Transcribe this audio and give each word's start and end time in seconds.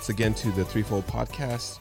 once 0.00 0.08
again 0.08 0.32
to 0.32 0.50
the 0.52 0.64
Threefold 0.64 1.06
Podcast, 1.06 1.78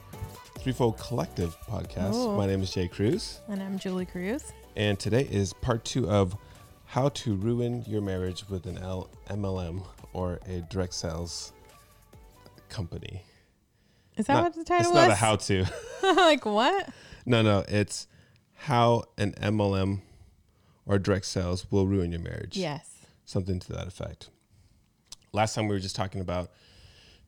Threefold 0.57 0.97
Collective 0.97 1.55
Podcast. 1.69 2.15
Ooh. 2.15 2.35
My 2.35 2.47
name 2.47 2.61
is 2.61 2.69
Jay 2.69 2.85
Cruz, 2.89 3.39
And 3.47 3.63
I'm 3.63 3.79
Julie 3.79 4.05
Cruz. 4.05 4.51
and 4.75 4.99
today 4.99 5.25
is 5.31 5.53
part 5.53 5.85
two 5.85 6.09
of 6.09 6.35
how 6.83 7.07
to 7.07 7.35
ruin 7.35 7.81
your 7.87 8.01
marriage 8.01 8.43
with 8.49 8.65
an 8.65 8.77
L- 8.79 9.09
MLM 9.29 9.85
or 10.11 10.41
a 10.49 10.59
direct 10.69 10.95
sales 10.95 11.53
company. 12.67 13.21
Is 14.17 14.25
that 14.25 14.33
Not- 14.33 14.43
what 14.43 14.53
the 14.55 14.65
title 14.65 14.87
it's 14.91 14.95
was? 14.95 15.07
not 15.07 15.11
a 15.11 15.15
how 15.15 15.35
to. 15.37 15.65
like 16.03 16.43
what? 16.43 16.89
no, 17.25 17.41
no, 17.41 17.63
it's 17.69 18.05
how 18.55 19.05
an 19.17 19.31
MLM 19.41 20.01
or 20.85 20.99
direct 20.99 21.25
sales 21.25 21.71
will 21.71 21.87
ruin 21.87 22.11
your 22.11 22.19
marriage. 22.19 22.57
Yes. 22.57 22.97
something 23.23 23.59
to 23.61 23.71
that 23.71 23.87
effect. 23.87 24.29
Last 25.31 25.55
time 25.55 25.69
we 25.69 25.73
were 25.75 25.79
just 25.79 25.95
talking 25.95 26.19
about 26.19 26.49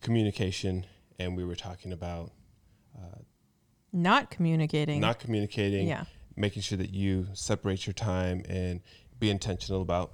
communication, 0.02 0.86
and 1.20 1.36
we 1.38 1.44
were 1.46 1.56
talking 1.56 1.92
about 1.94 2.32
Not 3.94 4.30
communicating. 4.32 5.02
not 5.02 5.20
communicating, 5.20 5.86
Yeah. 5.88 6.06
making 6.38 6.62
sure 6.62 6.78
that 6.78 6.92
you 6.94 7.28
separate 7.34 7.86
your 7.86 7.94
time 7.94 8.42
and 8.48 8.80
be 9.20 9.30
intentional 9.30 9.82
about, 9.82 10.14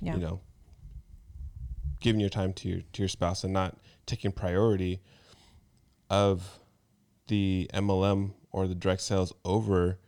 Yeah. 0.00 0.14
you 0.14 0.20
know, 0.20 0.40
giving 2.00 2.20
your 2.20 2.30
time 2.30 2.54
to 2.54 2.68
your 2.68 2.80
to 2.92 3.02
your 3.02 3.08
spouse 3.08 3.44
and 3.44 3.52
not 3.52 3.76
taking 4.06 4.32
priority 4.32 5.02
of 6.08 6.58
the 7.26 7.68
MLM 7.74 8.32
or 8.50 8.66
the 8.66 8.74
direct 8.74 9.02
sales 9.02 9.32
over 9.44 9.98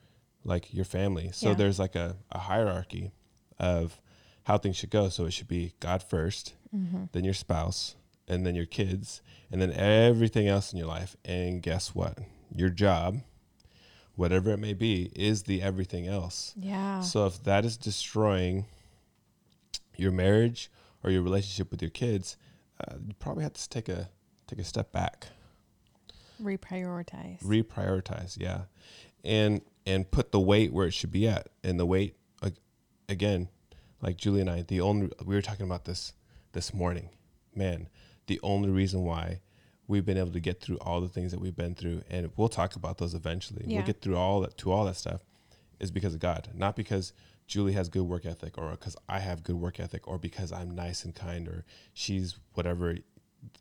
like 0.45 0.73
your 0.73 0.87
family. 0.87 1.31
So 1.33 1.51
Yeah. 1.51 1.55
there's 1.57 1.79
like 1.79 1.95
a, 1.95 2.17
a 2.33 2.39
hierarchy 2.39 3.13
of 3.59 4.01
how 4.45 4.57
things 4.57 4.77
should 4.77 4.89
go. 4.91 5.11
So 5.11 5.27
it 5.27 5.33
should 5.33 5.49
be 5.49 5.75
God 5.81 6.03
1st 6.03 6.55
Mm-hmm. 6.75 7.05
then 7.13 7.25
your 7.25 7.35
spouse, 7.35 7.97
and 8.31 8.47
then 8.47 8.55
your 8.55 8.65
kids, 8.67 9.21
and 9.51 9.61
then 9.61 9.73
everything 9.73 10.47
else 10.47 10.73
in 10.73 10.79
your 10.79 10.87
life. 10.87 11.17
And 11.25 11.61
guess 11.61 11.95
what? 11.95 12.19
Your 12.55 12.71
job, 12.71 13.21
whatever 14.15 14.51
it 14.51 14.59
may 14.59 14.73
be, 14.73 15.11
is 15.17 15.43
the 15.43 15.61
everything 15.61 16.07
else. 16.07 16.55
Yeah. 16.57 17.01
So 17.01 17.27
if 17.27 17.43
that 17.43 17.65
is 17.65 17.77
destroying 17.77 18.67
your 19.97 20.13
marriage 20.13 20.71
or 21.03 21.11
your 21.11 21.23
relationship 21.23 21.71
with 21.71 21.83
your 21.83 21.91
kids, 21.91 22.37
uh, 22.81 22.95
you 23.07 23.15
probably 23.19 23.43
have 23.43 23.53
to 23.55 23.69
take 23.69 23.89
a 23.89 24.09
take 24.47 24.59
a 24.61 24.65
step 24.65 24.93
back, 24.93 25.27
Reprioritize. 26.43 27.43
reprioritize, 27.43 28.39
yeah, 28.41 28.63
and 29.25 29.61
and 29.87 30.11
put 30.11 30.31
the 30.33 30.41
weight 30.41 30.73
where 30.73 30.87
it 30.87 30.93
should 30.95 31.11
be 31.13 31.27
at. 31.29 31.49
And 31.65 31.79
the 31.81 31.87
weight, 31.87 32.17
like, 32.43 32.55
again, 33.09 33.49
like 34.01 34.17
Julie 34.17 34.41
and 34.41 34.49
I, 34.49 34.63
the 34.63 34.81
only 34.81 35.11
we 35.27 35.35
were 35.35 35.43
talking 35.43 35.67
about 35.67 35.85
this 35.85 36.15
this 36.53 36.73
morning, 36.73 37.11
man. 37.55 37.89
The 38.27 38.41
only 38.43 38.71
reason 38.71 39.05
why 39.05 39.41
we've 39.89 40.05
been 40.05 40.19
able 40.19 40.31
to 40.33 40.41
get 40.41 40.61
through 40.61 40.77
all 40.79 41.01
the 41.01 41.09
things 41.09 41.33
that 41.33 41.41
we've 41.41 41.57
been 41.57 41.75
through, 41.75 42.03
and 42.09 42.31
we'll 42.37 42.49
talk 42.49 42.77
about 42.77 42.99
those 42.99 43.15
eventually. 43.15 43.65
Yeah. 43.67 43.79
We'll 43.79 43.87
get 43.87 44.01
through 44.03 44.17
all 44.17 44.41
that 44.43 44.57
to 44.59 44.71
all 44.73 44.85
that 44.85 44.97
stuff, 44.97 45.25
is 45.81 45.91
because 45.91 46.15
of 46.15 46.21
God, 46.21 46.49
not 46.55 46.77
because 46.77 47.13
Julie 47.49 47.73
has 47.73 47.89
good 47.89 48.05
work 48.05 48.25
ethic, 48.25 48.57
or 48.57 48.71
because 48.71 48.97
I 49.09 49.19
have 49.19 49.43
good 49.43 49.57
work 49.57 49.81
ethic, 49.81 50.07
or 50.07 50.17
because 50.19 50.53
I'm 50.53 50.71
nice 50.77 51.05
and 51.05 51.13
kind, 51.15 51.49
or 51.49 51.65
she's 51.93 52.37
whatever 52.55 52.99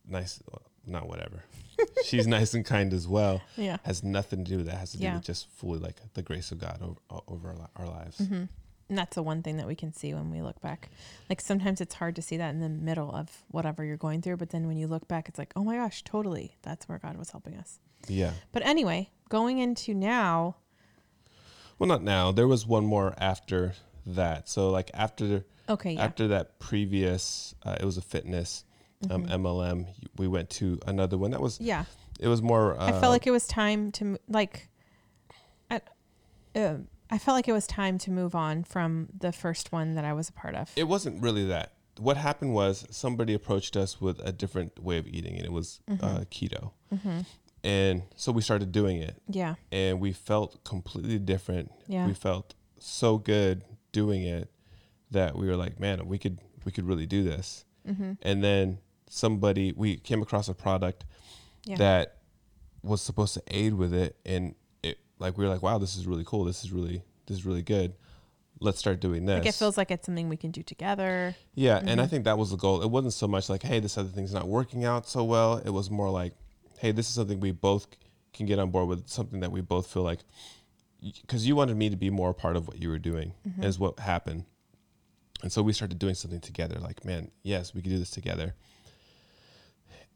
nice, 0.08 0.42
not 0.86 1.08
whatever. 1.08 1.44
she's 2.06 2.28
nice 2.28 2.54
and 2.54 2.64
kind 2.66 2.94
as 2.94 3.08
well. 3.08 3.42
yeah. 3.58 3.78
Has 3.84 4.04
nothing 4.04 4.44
to 4.46 4.52
do 4.52 4.58
with 4.58 4.66
that. 4.68 4.76
Has 4.78 4.92
to 4.92 4.98
do 4.98 5.06
Yeah. 5.06 5.16
with 5.16 5.24
just 5.24 5.50
fully 5.50 5.80
like 5.80 5.96
the 6.14 6.22
grace 6.22 6.52
of 6.52 6.60
God 6.60 6.80
over 6.82 7.22
over 7.28 7.50
our, 7.50 7.56
li- 7.56 7.66
our 7.78 7.88
lives. 7.88 8.20
hmm 8.20 8.44
And 8.90 8.98
that's 8.98 9.14
the 9.16 9.22
one 9.24 9.44
thing 9.44 9.58
that 9.58 9.68
we 9.68 9.76
can 9.76 9.94
see 9.94 10.14
when 10.16 10.32
we 10.32 10.42
look 10.42 10.60
back. 10.62 10.90
Like 11.30 11.42
sometimes 11.42 11.80
it's 11.80 11.94
hard 11.94 12.16
to 12.16 12.24
see 12.24 12.38
that 12.38 12.50
in 12.50 12.60
the 12.60 12.70
middle 12.70 13.12
of 13.14 13.30
whatever 13.50 13.84
you're 13.86 13.98
going 13.98 14.22
through, 14.24 14.38
but 14.38 14.50
then 14.50 14.66
when 14.68 14.78
you 14.78 14.88
look 14.88 15.08
back, 15.08 15.30
it's 15.30 15.38
like, 15.38 15.54
oh 15.56 15.64
my 15.64 15.76
gosh, 15.76 16.04
totally. 16.04 16.58
That's 16.64 16.90
where 16.90 16.98
God 16.98 17.16
was 17.16 17.30
helping 17.30 17.56
us. 17.56 17.80
Yeah. 18.08 18.32
But 18.52 18.66
anyway, 18.66 19.12
going 19.30 19.60
into 19.60 19.94
now, 19.94 20.56
Well, 21.78 21.88
not 21.88 22.04
now. 22.04 22.32
There 22.32 22.48
was 22.48 22.66
one 22.66 22.86
more 22.86 23.14
after 23.20 23.74
that. 24.08 24.50
So 24.50 24.70
like 24.72 24.90
after 24.94 25.46
okay, 25.70 25.92
yeah. 25.94 26.04
after 26.04 26.28
that 26.30 26.58
previous, 26.60 27.54
uh, 27.64 27.78
it 27.80 27.86
was 27.86 27.98
a 27.98 28.02
fitness 28.02 28.64
um, 29.10 29.26
Mhm. 29.26 29.30
MLM. 29.30 29.86
We 30.18 30.28
went 30.28 30.50
to 30.52 30.80
another 30.88 31.18
one 31.18 31.32
that 31.32 31.42
was 31.42 31.62
yeah. 31.62 31.86
it 32.20 32.28
was 32.28 32.42
more. 32.42 32.78
Uh, 32.78 32.88
I 32.88 32.92
felt 33.00 33.12
like 33.12 33.28
it 33.28 33.32
was 33.32 33.46
time 33.48 33.92
to 33.94 34.18
like. 34.28 34.68
I, 35.72 35.82
um 36.56 36.88
I 37.12 37.18
felt 37.18 37.36
like 37.36 37.48
it 37.48 37.54
was 37.54 37.66
time 37.68 37.98
to 38.00 38.12
move 38.12 38.36
on 38.36 38.64
from 38.64 39.10
the 39.18 39.32
first 39.32 39.72
one 39.72 39.96
that 39.96 40.06
I 40.06 40.14
was 40.14 40.30
a 40.30 40.34
part 40.34 40.56
of. 40.56 40.72
it 40.76 40.88
wasn't 40.88 41.22
really 41.22 41.46
that. 41.46 41.74
What 41.98 42.16
happened 42.18 42.54
was 42.54 42.86
somebody 42.92 43.34
approached 43.34 43.76
us 43.76 44.00
with 44.00 44.20
a 44.24 44.32
different 44.32 44.82
way 44.82 44.98
of 44.98 45.08
eating, 45.08 45.36
and 45.36 45.46
it 45.46 45.52
was 45.52 45.82
uh, 45.90 45.94
Mhm. 45.96 46.26
keto. 46.30 46.72
hmm 47.02 47.20
And 47.64 48.04
so 48.16 48.32
we 48.32 48.42
started 48.42 48.72
doing 48.72 48.98
it, 49.02 49.22
Yeah, 49.28 49.56
and 49.72 50.00
we 50.00 50.14
felt 50.14 50.64
completely 50.64 51.20
different. 51.20 51.72
yeah, 51.88 52.06
We 52.08 52.14
felt 52.14 52.56
so 52.78 53.18
good 53.18 53.66
doing 53.92 54.24
it 54.24 54.50
that 55.12 55.36
we 55.36 55.46
were 55.48 55.58
like, 55.58 55.78
man, 55.80 56.08
we 56.08 56.18
could 56.18 56.40
we 56.66 56.72
could 56.72 56.86
really 56.86 57.06
do 57.06 57.24
this. 57.24 57.66
hmm 57.86 58.14
And 58.22 58.44
then 58.44 58.80
somebody 59.10 59.74
we 59.76 59.98
came 59.98 60.22
across 60.22 60.48
a 60.48 60.54
product 60.54 61.04
Yeah. 61.66 61.78
that 61.78 62.18
was 62.84 63.02
supposed 63.02 63.34
to 63.34 63.42
aid 63.48 63.74
with 63.74 63.94
it, 63.94 64.16
and 64.26 64.56
like 65.20 65.38
we 65.38 65.44
were 65.46 65.50
like, 65.52 65.62
wow, 65.62 65.78
this 65.78 65.96
is 65.96 66.08
really 66.08 66.24
cool. 66.26 66.44
This 66.46 66.64
is 66.64 66.72
really 66.72 67.04
this 67.28 67.38
is 67.38 67.46
really 67.46 67.62
good. 67.62 67.94
Let's 68.62 68.78
start 68.80 69.00
doing 69.00 69.26
this. 69.26 69.38
like 69.40 69.46
it 69.48 69.56
feels 69.56 69.78
like 69.78 69.90
it's 69.92 70.06
something 70.06 70.28
we 70.28 70.36
can 70.36 70.52
do 70.52 70.64
together. 70.64 71.36
Yeah, 71.56 71.78
and 71.86 72.02
I 72.02 72.06
Mhm. 72.06 72.10
think 72.10 72.24
that 72.26 72.38
was 72.38 72.50
the 72.50 72.58
goal. 72.58 72.82
It 72.82 72.90
wasn't 72.90 73.14
so 73.14 73.26
much 73.28 73.48
like, 73.50 73.64
hey, 73.64 73.80
this 73.80 73.98
other 73.98 74.10
thing's 74.10 74.34
not 74.34 74.48
working 74.50 74.84
out 74.84 75.08
so 75.08 75.24
well. 75.24 75.58
It 75.58 75.70
was 75.70 75.90
more 75.90 76.10
like, 76.10 76.34
hey, 76.80 76.92
this 76.92 77.08
is 77.08 77.14
something 77.14 77.40
we 77.40 77.52
both 77.52 77.88
can 78.34 78.46
get 78.46 78.60
on 78.60 78.70
board 78.70 78.88
with, 78.90 79.08
something 79.08 79.40
that 79.40 79.52
we 79.52 79.62
both 79.62 79.88
feel 79.88 80.04
like, 80.04 80.20
because 81.02 81.48
you 81.48 81.56
wanted 81.56 81.78
me 81.78 81.90
to 81.90 81.96
be 81.96 82.10
more 82.10 82.32
a 82.32 82.34
part 82.34 82.58
of 82.58 82.68
what 82.68 82.82
you 82.82 82.90
were 82.90 83.00
doing, 83.00 83.32
Mhm. 83.48 83.64
is 83.64 83.80
what 83.80 84.00
happened. 84.00 84.44
And 85.42 85.52
so 85.54 85.62
we 85.64 85.72
started 85.72 85.98
doing 85.98 86.16
something 86.16 86.42
together. 86.42 86.80
Like, 86.80 87.06
man, 87.06 87.32
yes, 87.44 87.74
we 87.74 87.82
can 87.82 87.92
do 87.92 87.98
this 88.00 88.12
together. 88.12 88.56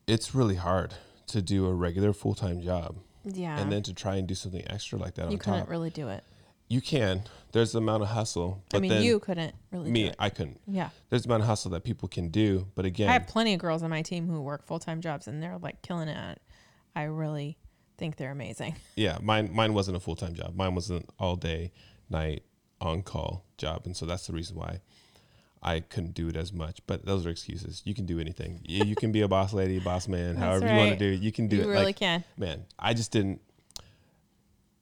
It's 0.05 0.35
really 0.35 0.55
hard 0.55 0.95
to 1.27 1.41
do 1.41 1.65
a 1.65 1.73
regular 1.73 2.11
full 2.11 2.35
time 2.35 2.61
job 2.61 2.97
Yeah, 3.25 3.59
and 3.59 3.71
then 3.71 3.83
to 3.83 3.93
try 3.93 4.15
and 4.15 4.27
do 4.27 4.35
something 4.35 4.63
extra 4.69 4.99
like 4.99 5.15
that 5.15 5.27
you 5.27 5.33
on 5.33 5.37
couldn't 5.39 5.59
top. 5.61 5.69
really 5.69 5.89
do 5.89 6.09
it. 6.09 6.23
you 6.67 6.81
can. 6.81 7.23
There's 7.51 7.71
the 7.73 7.77
amount 7.77 8.01
of 8.03 8.09
hustle. 8.09 8.63
But 8.69 8.77
I 8.77 8.79
mean, 8.81 9.01
you 9.03 9.19
couldn't 9.19 9.53
really 9.71 9.91
me, 9.91 10.03
do 10.03 10.09
it. 10.09 10.15
I 10.17 10.29
couldn't. 10.29 10.59
Yeah, 10.67 10.89
There's 11.09 11.23
the 11.23 11.29
amount 11.29 11.43
of 11.43 11.47
hustle 11.47 11.71
that 11.71 11.83
people 11.83 12.09
can 12.09 12.29
do. 12.29 12.67
But 12.75 12.85
again, 12.85 13.09
I 13.09 13.13
have 13.13 13.27
plenty 13.27 13.53
of 13.53 13.59
girls 13.59 13.83
on 13.83 13.89
my 13.89 14.01
team 14.01 14.27
who 14.27 14.41
work 14.41 14.65
full 14.65 14.79
time 14.79 14.99
jobs 15.01 15.27
and 15.27 15.41
they're 15.41 15.57
like 15.57 15.81
killing 15.81 16.09
it. 16.09 16.41
I 16.95 17.03
really 17.03 17.57
think 17.97 18.17
they're 18.17 18.31
amazing. 18.31 18.75
yeah, 18.95 19.17
mine 19.21 19.51
mine 19.53 19.73
wasn't 19.73 19.97
a 19.97 19.99
full 19.99 20.15
time 20.15 20.33
job. 20.33 20.55
Mine 20.55 20.75
was 20.75 20.89
an 20.89 21.05
all 21.19 21.35
day, 21.35 21.71
night 22.09 22.43
on 22.81 23.03
call 23.03 23.45
job, 23.57 23.83
and 23.85 23.95
so 23.95 24.05
that's 24.05 24.27
the 24.27 24.33
reason 24.33 24.57
why 24.57 24.81
I 25.63 25.79
couldn't 25.79 26.13
do 26.13 26.27
it 26.27 26.35
as 26.35 26.51
much. 26.51 26.81
But 26.85 27.05
those 27.05 27.25
are 27.25 27.29
excuses. 27.29 27.81
You 27.85 27.95
can 27.95 28.05
do 28.05 28.19
anything. 28.19 28.59
you, 28.65 28.95
can 28.95 29.11
be 29.11 29.21
a 29.21 29.27
boss 29.27 29.53
lady, 29.53 29.79
boss 29.79 30.07
man, 30.07 30.35
however 30.43 30.67
you 30.67 30.75
want 30.75 30.91
to 30.91 30.97
do 30.97 31.11
it. 31.13 31.21
You 31.21 31.31
can 31.31 31.47
do 31.47 31.55
you 31.55 31.61
it. 31.61 31.65
You 31.65 31.71
really 31.71 31.85
like 31.85 31.95
can. 31.95 32.23
man, 32.37 32.65
I 32.77 32.93
just 32.93 33.11
didn't. 33.11 33.41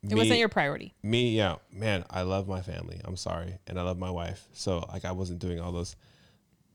It 0.03 0.15
wasn't 0.15 0.39
your 0.39 0.49
priority. 0.49 0.95
me, 1.03 1.37
yeah, 1.37 1.57
man. 1.71 2.03
I 2.09 2.23
love 2.23 2.47
my 2.47 2.61
family. 2.61 2.99
I'm 3.05 3.15
sorry, 3.15 3.59
and 3.67 3.79
I 3.79 3.83
love 3.83 3.99
my 3.99 4.09
wife. 4.09 4.47
So 4.51 4.79
like, 4.91 5.05
I 5.05 5.11
wasn't 5.11 5.39
doing 5.39 5.59
all 5.59 5.71
those. 5.71 5.95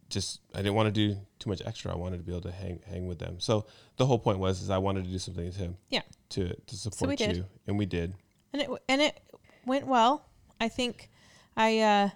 Just 0.08 0.40
I 0.54 0.58
didn't 0.58 0.74
want 0.74 0.86
to 0.86 0.92
do 0.92 1.18
too 1.40 1.50
much 1.50 1.60
extra. 1.66 1.92
I 1.92 1.96
wanted 1.96 2.18
to 2.18 2.22
be 2.22 2.30
able 2.30 2.42
to 2.42 2.52
hang 2.52 2.78
hang 2.88 3.08
with 3.08 3.18
them. 3.18 3.40
So 3.40 3.66
the 3.96 4.06
whole 4.06 4.20
point 4.20 4.38
was 4.38 4.62
is 4.62 4.70
I 4.70 4.78
wanted 4.78 5.04
to 5.06 5.10
do 5.10 5.18
something 5.18 5.50
to 5.50 5.74
Yeah. 5.90 6.02
to 6.30 6.54
to 6.54 6.76
support 6.76 7.18
did. 7.18 7.36
you, 7.36 7.46
and 7.66 7.76
we 7.76 7.86
did. 7.86 8.14
and 8.52 8.62
it 8.62 8.70
and 8.88 9.02
it 9.02 9.20
went 9.64 9.88
well. 9.88 10.24
I 10.60 10.68
think 10.68 11.10
I 11.56 11.80
uh, 11.80 12.10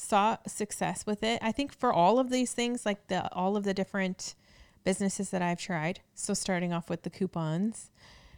saw 0.00 0.36
success 0.46 1.04
with 1.06 1.22
it. 1.22 1.38
I 1.42 1.52
think 1.52 1.72
for 1.74 1.92
all 1.92 2.18
of 2.18 2.30
these 2.30 2.52
things, 2.52 2.86
like 2.86 3.08
the 3.08 3.32
all 3.34 3.56
of 3.56 3.64
the 3.64 3.74
different 3.74 4.34
businesses 4.84 5.30
that 5.30 5.42
I've 5.42 5.60
tried. 5.60 6.00
So 6.14 6.34
starting 6.34 6.72
off 6.72 6.88
with 6.88 7.02
the 7.02 7.10
coupons, 7.10 7.90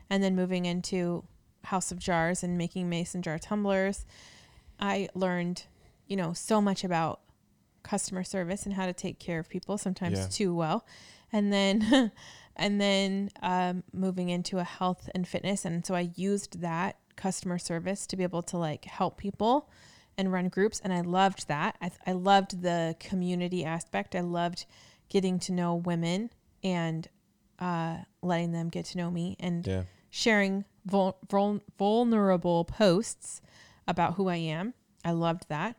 and 0.09 0.23
then 0.23 0.35
moving 0.35 0.65
into 0.65 1.25
House 1.65 1.93
of 1.93 1.99
Jars 1.99 2.43
and 2.43 2.57
making 2.57 2.89
mason 2.89 3.21
jar 3.23 3.39
tumblers, 3.39 4.07
I 4.81 5.09
learned, 5.15 5.65
you 6.07 6.17
know, 6.17 6.33
so 6.33 6.61
much 6.61 6.83
about 6.83 7.21
customer 7.83 8.25
service 8.25 8.65
and 8.65 8.75
how 8.75 8.87
to 8.87 8.93
take 8.93 9.19
care 9.19 9.39
of 9.39 9.49
people 9.49 9.79
sometimes 9.79 10.19
Yeah. 10.19 10.27
too 10.31 10.55
well 10.55 10.85
and 11.33 11.51
then 11.51 12.13
and 12.56 12.79
then 12.79 13.31
um, 13.43 13.85
moving 13.93 14.29
into 14.29 14.59
a 14.59 14.65
health 14.65 15.09
and 15.15 15.27
fitness 15.27 15.65
and 15.65 15.87
so 15.87 15.95
i 15.95 16.11
used 16.15 16.61
that 16.61 16.97
customer 17.17 17.56
service 17.59 18.06
to 18.06 18.17
be 18.19 18.23
able 18.23 18.43
to 18.43 18.59
like 18.59 18.85
help 18.85 19.17
people 19.17 19.71
and 20.20 20.32
run 20.32 20.49
groups 20.49 20.81
and 20.84 20.93
i 20.93 21.00
loved 21.00 21.49
that 21.49 21.76
i, 21.81 21.90
I 22.06 22.12
loved 22.12 22.62
the 22.62 22.94
community 23.00 23.64
aspect 23.64 24.14
i 24.14 24.20
loved 24.20 24.67
getting 25.08 25.38
to 25.40 25.52
know 25.52 25.75
women 25.75 26.31
and 26.62 27.08
uh, 27.58 27.96
letting 28.22 28.52
them 28.52 28.69
get 28.69 28.84
to 28.87 28.99
know 28.99 29.11
me 29.11 29.37
and 29.40 29.67
Yeah. 29.67 29.82
sharing 30.11 30.64
vul- 30.87 31.19
vul- 31.28 31.61
vulnerable 31.78 32.64
posts 32.64 33.43
about 33.87 34.14
who 34.14 34.28
I 34.28 34.37
am. 34.37 34.72
I 35.05 35.11
loved 35.11 35.44
that. 35.49 35.76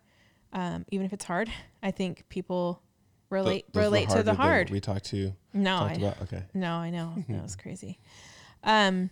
Um, 0.53 0.85
even 0.91 1.05
if 1.05 1.13
it's 1.13 1.25
hard, 1.25 1.49
I 1.83 1.89
think 1.91 2.25
people 2.29 2.83
relate 3.31 3.51
Th- 3.51 3.65
those 3.73 3.79
were 3.79 3.83
relate 3.83 4.09
to 4.09 4.21
the 4.23 4.33
hard. 4.35 4.69
We 4.69 4.79
talked 4.79 5.05
to. 5.05 5.33
no, 5.53 5.79
talked 5.79 5.91
I, 5.91 6.01
about. 6.01 6.21
Okay. 6.23 6.43
no, 6.53 6.73
I 6.75 6.89
know 6.91 7.15
that 7.29 7.41
was 7.41 7.55
crazy. 7.63 7.99
Um, 8.63 9.09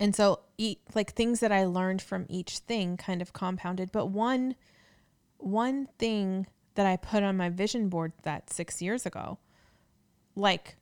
and 0.00 0.16
so 0.16 0.40
eat 0.60 0.78
like 0.94 1.12
things 1.12 1.40
that 1.40 1.50
I 1.50 1.64
learned 1.64 2.02
from 2.02 2.26
each 2.28 2.58
thing 2.58 2.98
kind 2.98 3.22
of 3.22 3.32
compounded. 3.32 3.90
But 3.90 4.06
one, 4.06 4.54
one 5.38 5.88
thing 5.98 6.46
that 6.74 6.86
I 6.86 6.96
put 6.96 7.22
on 7.22 7.38
my 7.38 7.48
vision 7.48 7.88
board 7.88 8.12
that 8.22 8.52
six 8.52 8.82
years 8.82 9.06
ago, 9.06 9.38
like 10.36 10.76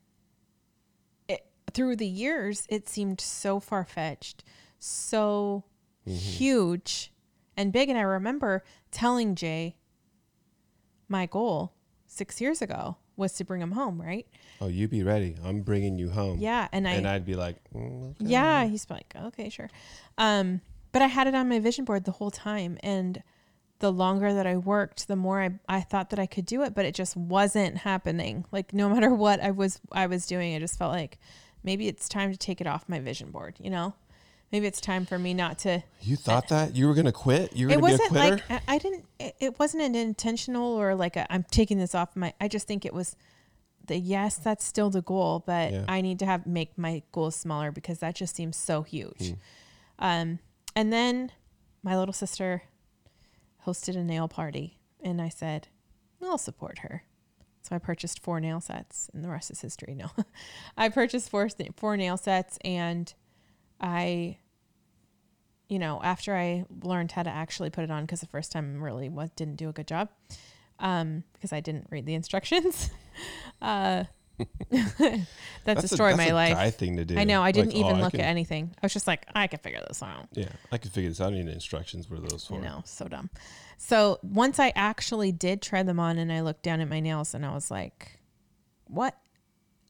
it, 1.29 1.47
through 1.73 1.95
the 1.97 2.09
years, 2.09 2.67
it 2.69 2.89
seemed 2.89 3.21
so 3.21 3.61
far 3.61 3.85
fetched, 3.85 4.43
so 4.81 5.63
mm-hmm. 6.07 6.19
huge 6.19 7.13
and 7.57 7.73
big. 7.73 7.89
And 7.89 7.97
I 7.97 8.03
remember 8.03 8.65
telling 8.91 9.37
Jay 9.37 9.77
my 11.09 11.27
goal 11.27 11.73
six 12.09 12.41
years 12.41 12.61
ago 12.61 12.97
was 13.19 13.33
to 13.35 13.45
bring 13.45 13.61
him 13.61 13.73
home, 13.73 14.01
right? 14.01 14.27
Oh, 14.61 14.69
you 14.69 14.89
be 14.89 15.03
ready. 15.03 15.37
I'm 15.45 15.63
bringing 15.63 15.99
you 15.99 16.09
home. 16.11 16.39
Yeah. 16.39 16.69
And 16.73 16.87
I, 16.89 16.93
And 16.93 17.07
I'd 17.07 17.25
be 17.27 17.35
like, 17.35 17.57
mm, 17.75 18.11
okay. 18.11 18.17
yeah, 18.21 18.65
he's 18.65 18.89
like, 18.89 19.13
okay, 19.17 19.49
sure. 19.49 19.69
Um, 20.17 20.61
but 20.93 21.03
I 21.03 21.07
had 21.07 21.27
it 21.27 21.35
on 21.35 21.49
my 21.49 21.59
vision 21.59 21.85
board 21.85 22.05
the 22.05 22.13
whole 22.13 22.31
time. 22.31 22.79
And 22.83 23.23
the 23.81 23.93
longer 23.93 24.33
that 24.33 24.47
I 24.47 24.57
worked, 24.57 25.09
the 25.09 25.17
more 25.17 25.43
I, 25.43 25.51
I 25.69 25.81
thought 25.81 26.11
that 26.11 26.19
I 26.19 26.27
could 26.27 26.47
do 26.47 26.63
it, 26.63 26.75
but 26.75 26.85
it 26.85 26.95
just 26.95 27.17
wasn't 27.17 27.79
happening. 27.79 28.45
Like 28.51 28.73
no 28.73 28.89
matter 28.95 29.13
what 29.15 29.41
I 29.41 29.51
was 29.51 29.81
I 29.93 30.07
was 30.07 30.27
doing, 30.27 30.55
I 30.55 30.59
just 30.59 30.79
felt 30.79 30.93
like 30.93 31.19
maybe 31.63 31.89
it's 31.89 32.09
time 32.09 32.31
to 32.33 32.37
take 32.39 32.61
it 32.61 32.67
off 32.67 32.89
my 32.89 33.01
vision 33.01 33.31
board, 33.31 33.57
you 33.61 33.71
know? 33.71 33.95
Maybe 34.51 34.67
it's 34.67 34.81
time 34.81 35.05
for 35.05 35.19
me 35.19 35.35
not 35.35 35.59
to 35.61 35.83
You 36.01 36.17
thought 36.17 36.49
that 36.49 36.75
you 36.75 36.87
were 36.89 36.95
gonna 36.95 37.13
quit? 37.13 37.55
You 37.55 37.67
were 37.69 37.75
gonna 37.75 37.87
be 37.87 37.93
a 37.93 37.97
wasn't 37.97 38.09
quitter? 38.09 38.37
like 38.51 38.63
I, 38.69 38.75
I 38.75 38.79
didn't 38.79 39.05
it, 39.19 39.37
it 39.41 39.59
wasn't 39.59 39.83
an 39.83 39.95
intentional 39.95 40.75
or 40.75 40.95
like 40.95 41.17
i 41.17 41.27
am 41.29 41.45
taking 41.51 41.79
this 41.79 41.95
off 41.95 42.17
my 42.17 42.33
i 42.41 42.49
just 42.49 42.67
think 42.67 42.85
it 42.87 42.95
was 42.95 43.15
the 43.87 43.99
yes 43.99 44.37
that's 44.37 44.65
still 44.65 44.91
the 44.91 45.03
goal 45.03 45.43
but 45.47 45.73
Yeah. 45.73 45.85
i 45.89 46.01
need 46.01 46.19
to 46.21 46.27
have 46.27 46.47
make 46.47 46.77
my 46.79 47.03
goals 47.13 47.37
smaller 47.37 47.71
because 47.73 47.99
that 47.99 48.15
just 48.15 48.35
seems 48.37 48.57
so 48.57 48.83
Hmm. 48.83 48.87
huge 48.89 49.35
um 49.99 50.39
and 50.77 50.93
then 50.93 51.33
my 51.83 51.97
little 51.99 52.13
sister 52.15 52.63
hosted 53.67 53.97
a 53.97 54.05
nail 54.05 54.29
party 54.29 54.79
and 55.03 55.21
i 55.21 55.29
said 55.29 55.69
i'll 56.23 56.39
support 56.39 56.79
her 56.81 57.05
so 57.63 57.75
i 57.77 57.79
purchased 57.79 58.23
four 58.23 58.41
nail 58.41 58.61
sets 58.61 59.11
and 59.13 59.23
the 59.25 59.29
rest 59.29 59.51
is 59.51 59.61
history 59.61 59.95
no 59.95 60.11
i 60.77 60.89
purchased 60.89 61.29
four 61.31 61.49
four 61.77 61.97
nail 61.97 62.17
sets 62.17 62.59
and 62.65 63.15
i 63.81 64.39
you 65.69 65.79
know, 65.79 66.01
after 66.03 66.35
I 66.35 66.65
learned 66.83 67.13
how 67.13 67.23
to 67.23 67.31
actually 67.31 67.71
put 67.71 67.85
it 67.85 67.91
on, 67.91 68.05
because 68.05 68.21
the 68.21 68.27
first 68.27 68.53
time 68.53 68.83
really 68.83 69.09
was 69.09 69.31
didn't 69.37 69.57
do 69.57 69.69
a 69.69 69.73
good 69.73 69.87
job, 69.87 70.09
um, 70.79 71.25
because 71.35 71.53
I 71.53 71.61
didn't 71.61 71.89
read 71.91 72.07
the 72.07 72.15
instructions. 72.15 72.91
uh, 73.63 74.05
that's, 74.71 75.01
a 75.01 75.97
that's 75.97 75.99
my 75.99 76.31
life. 76.31 76.55
guy 76.55 76.71
thing 76.71 76.97
to 76.97 77.05
do. 77.05 77.19
I 77.19 77.25
know. 77.25 77.43
I 77.43 77.51
didn't 77.51 77.75
Like, 77.75 77.85
oh, 77.85 77.89
even 77.89 77.97
I 77.97 78.03
look 78.03 78.13
can- 78.13 78.21
at 78.21 78.29
anything. 78.29 78.71
I 78.81 78.87
was 78.87 78.93
just 78.93 79.07
like, 79.07 79.27
I 79.35 79.47
can 79.47 79.59
figure 79.59 79.83
this 79.87 80.03
out. 80.03 80.29
Yeah, 80.33 80.49
I 80.71 80.79
can 80.79 80.91
figure 80.91 81.11
this 81.11 81.21
out. 81.21 81.33
I 81.33 81.37
need 81.37 81.49
instructions. 81.49 82.09
What 82.09 82.21
are 82.21 82.29
those 82.29 82.47
for? 82.47 82.55
You 82.55 82.61
know, 82.61 82.83
so 82.85 83.09
dumb. 83.09 83.31
So 83.77 84.21
once 84.23 84.59
I 84.59 84.73
actually 84.75 85.33
did 85.33 85.61
try 85.61 85.83
them 85.83 86.01
on, 86.01 86.19
and 86.19 86.33
I 86.33 86.41
looked 86.41 86.63
down 86.63 86.81
at 86.81 86.89
my 86.89 87.01
nails, 87.01 87.35
and 87.35 87.45
I 87.45 87.53
was 87.53 87.71
like, 87.71 88.21
"What? 88.87 89.19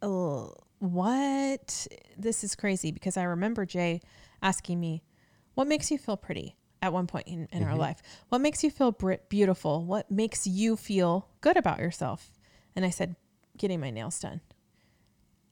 Uh, 0.02 0.46
what? 0.78 1.86
This 2.16 2.44
is 2.44 2.54
crazy." 2.54 2.90
Because 2.90 3.16
I 3.16 3.24
remember 3.24 3.66
Jay 3.66 4.00
asking 4.42 4.80
me, 4.80 5.02
"What 5.54 5.66
makes 5.66 5.90
you 5.90 5.98
feel 5.98 6.16
pretty?" 6.16 6.56
At 6.80 6.92
one 6.92 7.08
point 7.08 7.26
in, 7.26 7.48
in 7.50 7.64
our 7.64 7.70
mm-hmm. 7.70 7.80
life, 7.80 8.02
what 8.28 8.40
makes 8.40 8.62
you 8.62 8.70
feel 8.70 8.92
br- 8.92 9.14
beautiful? 9.28 9.84
What 9.84 10.12
makes 10.12 10.46
you 10.46 10.76
feel 10.76 11.28
good 11.40 11.56
about 11.56 11.80
yourself? 11.80 12.30
And 12.76 12.84
I 12.84 12.90
said, 12.90 13.16
"Getting 13.56 13.80
my 13.80 13.90
nails 13.90 14.20
done." 14.20 14.40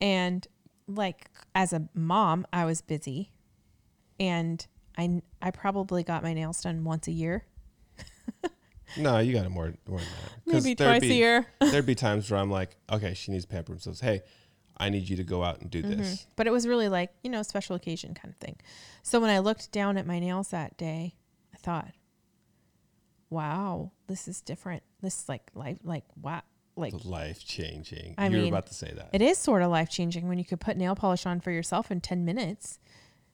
And 0.00 0.46
like 0.86 1.30
as 1.54 1.72
a 1.72 1.88
mom, 1.94 2.46
I 2.52 2.64
was 2.64 2.80
busy, 2.80 3.32
and 4.20 4.64
I 4.96 5.22
I 5.42 5.50
probably 5.50 6.04
got 6.04 6.22
my 6.22 6.32
nails 6.32 6.62
done 6.62 6.84
once 6.84 7.08
a 7.08 7.12
year, 7.12 7.44
No, 8.96 9.18
you 9.18 9.32
got 9.32 9.46
it 9.46 9.50
more 9.50 9.74
more 9.88 9.98
than 9.98 10.08
that. 10.08 10.54
maybe 10.54 10.74
there'd 10.74 11.00
twice 11.00 11.00
be, 11.00 11.12
a 11.12 11.14
year. 11.14 11.46
there'd 11.60 11.86
be 11.86 11.94
times 11.94 12.30
where 12.30 12.40
I'm 12.40 12.50
like, 12.50 12.76
okay, 12.90 13.14
she 13.14 13.32
needs 13.32 13.44
pamper 13.44 13.72
themselves. 13.72 14.00
Hey, 14.00 14.22
I 14.76 14.88
need 14.90 15.08
you 15.08 15.16
to 15.16 15.24
go 15.24 15.42
out 15.42 15.60
and 15.60 15.70
do 15.70 15.82
Mm-hmm. 15.82 15.98
this. 15.98 16.26
But 16.36 16.46
it 16.46 16.50
was 16.50 16.66
really 16.68 16.88
like, 16.88 17.10
you 17.22 17.30
know, 17.30 17.42
special 17.42 17.76
occasion 17.76 18.14
kind 18.14 18.32
of 18.32 18.36
thing. 18.38 18.56
So 19.02 19.20
when 19.20 19.30
I 19.30 19.38
looked 19.38 19.72
down 19.72 19.96
at 19.96 20.06
my 20.06 20.18
nails 20.18 20.48
that 20.50 20.76
day, 20.76 21.14
I 21.54 21.56
thought, 21.58 21.92
wow, 23.30 23.92
this 24.06 24.28
is 24.28 24.40
different. 24.40 24.82
This 25.02 25.20
is 25.22 25.28
like 25.28 25.50
life, 25.54 25.78
like, 25.82 26.04
wow. 26.20 26.42
Like 26.78 26.92
Life 27.04 27.42
changing. 27.42 28.14
I 28.18 28.26
you 28.28 28.42
were 28.42 28.48
about 28.48 28.66
to 28.66 28.74
say 28.74 28.92
that. 28.94 29.08
it 29.14 29.22
is 29.22 29.38
sort 29.38 29.62
of 29.62 29.70
life 29.70 29.88
changing 29.88 30.28
when 30.28 30.36
you 30.36 30.44
could 30.44 30.60
put 30.60 30.76
nail 30.76 30.94
polish 30.94 31.24
on 31.24 31.40
for 31.40 31.50
yourself 31.50 31.90
in 31.90 32.02
10 32.02 32.22
minutes. 32.22 32.78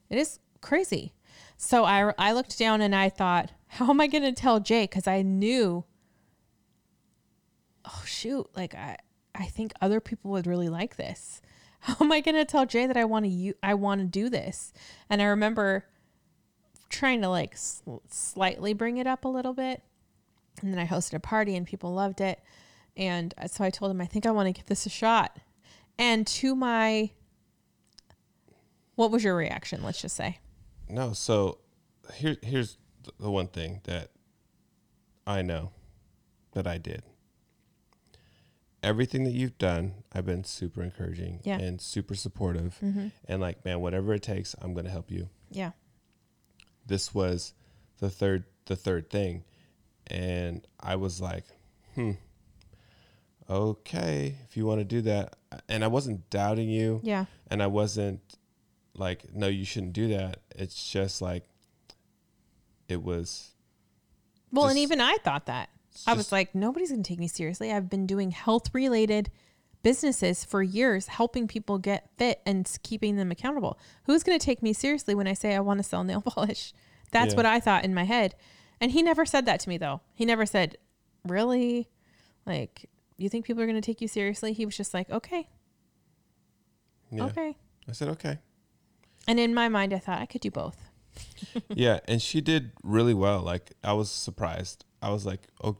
It 0.09 0.17
is 0.17 0.39
crazy. 0.61 1.13
So 1.57 1.83
I, 1.83 2.13
I 2.17 2.31
looked 2.31 2.57
down 2.57 2.79
and 2.79 2.95
I 2.95 3.09
thought, 3.09 3.51
how 3.67 3.89
am 3.89 3.99
I 3.99 4.07
going 4.07 4.23
to 4.23 4.31
tell 4.31 4.61
Jay? 4.61 4.83
Because 4.85 5.07
I 5.07 5.23
knew, 5.23 5.83
oh, 7.83 8.03
shoot, 8.05 8.47
like 8.55 8.73
I, 8.75 8.95
I 9.35 9.45
think 9.45 9.73
other 9.81 9.99
people 9.99 10.31
would 10.31 10.47
really 10.47 10.69
like 10.69 10.95
this. 10.95 11.41
How 11.79 11.97
am 11.99 12.11
I 12.11 12.21
going 12.21 12.35
to 12.35 12.45
tell 12.45 12.65
Jay 12.65 12.85
that 12.85 12.97
I 12.97 13.05
want 13.05 13.25
to 13.25 13.29
you 13.29 13.55
I 13.61 13.73
want 13.73 14.01
to 14.01 14.07
do 14.07 14.29
this? 14.29 14.71
And 15.09 15.21
I 15.21 15.25
remember 15.25 15.85
trying 16.89 17.21
to 17.21 17.29
like 17.29 17.57
sl- 17.57 17.97
slightly 18.09 18.73
bring 18.73 18.97
it 18.97 19.07
up 19.07 19.25
a 19.25 19.29
little 19.29 19.53
bit. 19.53 19.81
And 20.61 20.71
then 20.71 20.79
I 20.79 20.85
hosted 20.85 21.15
a 21.15 21.19
party 21.19 21.55
and 21.55 21.65
people 21.65 21.93
loved 21.93 22.21
it. 22.21 22.39
And 22.95 23.33
uh, 23.37 23.47
so 23.47 23.63
I 23.63 23.69
told 23.69 23.91
him, 23.91 23.99
I 23.99 24.05
think 24.05 24.25
I 24.25 24.31
want 24.31 24.47
to 24.47 24.53
give 24.53 24.67
this 24.67 24.85
a 24.85 24.89
shot. 24.89 25.39
And 25.97 26.25
to 26.27 26.55
my, 26.55 27.11
what 28.95 29.11
was 29.11 29.23
your 29.23 29.35
reaction? 29.35 29.83
Let's 29.83 30.01
just 30.01 30.15
say. 30.15 30.39
No, 30.87 31.13
so 31.13 31.57
here 32.15 32.37
here's 32.41 32.77
the 33.19 33.31
one 33.31 33.47
thing 33.47 33.81
that 33.85 34.11
I 35.25 35.41
know 35.41 35.71
that 36.53 36.67
I 36.67 36.77
did. 36.77 37.03
Everything 38.83 39.23
that 39.23 39.31
you've 39.31 39.57
done, 39.57 40.03
I've 40.11 40.25
been 40.25 40.43
super 40.43 40.83
encouraging 40.83 41.39
Yeah. 41.43 41.57
and 41.57 41.79
super 41.81 42.15
supportive 42.15 42.77
and 42.81 43.39
like, 43.41 43.63
man, 43.65 43.79
whatever 43.79 44.13
it 44.13 44.21
takes, 44.21 44.55
I'm 44.61 44.73
going 44.73 44.85
to 44.85 44.91
help 44.91 45.09
you. 45.09 45.29
Yeah. 45.49 45.71
This 46.85 47.13
was 47.15 47.53
the 47.99 48.09
third 48.09 48.43
the 48.65 48.75
third 48.75 49.09
thing 49.09 49.43
and 50.07 50.67
I 50.79 50.95
was 50.97 51.19
like, 51.21 51.45
"Hmm. 51.95 52.11
Okay, 53.49 54.35
if 54.45 54.55
you 54.57 54.65
want 54.65 54.79
to 54.79 54.85
do 54.85 55.01
that." 55.01 55.35
And 55.69 55.83
I 55.83 55.87
wasn't 55.87 56.29
doubting 56.29 56.69
you 56.69 56.99
Yeah. 57.03 57.25
and 57.47 57.61
I 57.63 57.67
wasn't 57.67 58.21
like, 58.95 59.33
no, 59.33 59.47
you 59.47 59.65
shouldn't 59.65 59.93
do 59.93 60.07
that. 60.09 60.41
It's 60.55 60.89
just 60.91 61.21
like, 61.21 61.47
it 62.87 63.01
was. 63.03 63.51
Well, 64.51 64.67
and 64.67 64.77
even 64.77 65.01
I 65.01 65.17
thought 65.23 65.45
that. 65.47 65.69
I 66.07 66.13
was 66.13 66.31
like, 66.31 66.53
nobody's 66.55 66.89
going 66.91 67.03
to 67.03 67.07
take 67.07 67.19
me 67.19 67.27
seriously. 67.27 67.71
I've 67.71 67.89
been 67.89 68.05
doing 68.07 68.31
health 68.31 68.73
related 68.73 69.29
businesses 69.83 70.43
for 70.45 70.63
years, 70.63 71.07
helping 71.07 71.47
people 71.47 71.77
get 71.77 72.09
fit 72.17 72.41
and 72.45 72.69
keeping 72.83 73.15
them 73.17 73.31
accountable. 73.31 73.77
Who's 74.05 74.23
going 74.23 74.37
to 74.39 74.43
take 74.45 74.63
me 74.63 74.73
seriously 74.73 75.13
when 75.13 75.27
I 75.27 75.33
say 75.33 75.55
I 75.55 75.59
want 75.59 75.79
to 75.79 75.83
sell 75.83 76.03
nail 76.03 76.21
polish? 76.25 76.73
That's 77.11 77.33
Yeah. 77.33 77.37
what 77.37 77.45
I 77.45 77.59
thought 77.59 77.83
in 77.85 77.93
my 77.93 78.05
head. 78.05 78.35
And 78.81 78.91
he 78.91 79.01
never 79.03 79.25
said 79.25 79.45
that 79.45 79.59
to 79.61 79.69
me, 79.69 79.77
though. 79.77 80.01
He 80.13 80.25
never 80.25 80.45
said, 80.45 80.77
really? 81.27 81.89
Like, 82.45 82.89
you 83.17 83.29
think 83.29 83.45
people 83.45 83.61
are 83.61 83.67
going 83.67 83.79
to 83.79 83.85
take 83.85 84.01
you 84.01 84.07
seriously? 84.07 84.51
He 84.53 84.65
was 84.65 84.75
just 84.75 84.93
like, 84.93 85.09
okay, 85.09 85.47
Yeah. 87.11 87.25
okay. 87.25 87.55
I 87.87 87.91
said, 87.91 88.07
okay. 88.09 88.39
And 89.27 89.39
in 89.39 89.53
my 89.53 89.69
mind, 89.69 89.93
I 89.93 89.99
thought 89.99 90.19
I 90.19 90.25
could 90.25 90.41
do 90.41 90.51
both. 90.51 90.77
yeah. 91.69 91.99
And 92.07 92.21
she 92.21 92.41
did 92.41 92.71
really 92.83 93.13
well. 93.13 93.41
Like, 93.41 93.71
I 93.83 93.93
was 93.93 94.09
surprised. 94.09 94.85
I 95.03 95.09
was 95.11 95.25
like, 95.25 95.41
oh, 95.63 95.77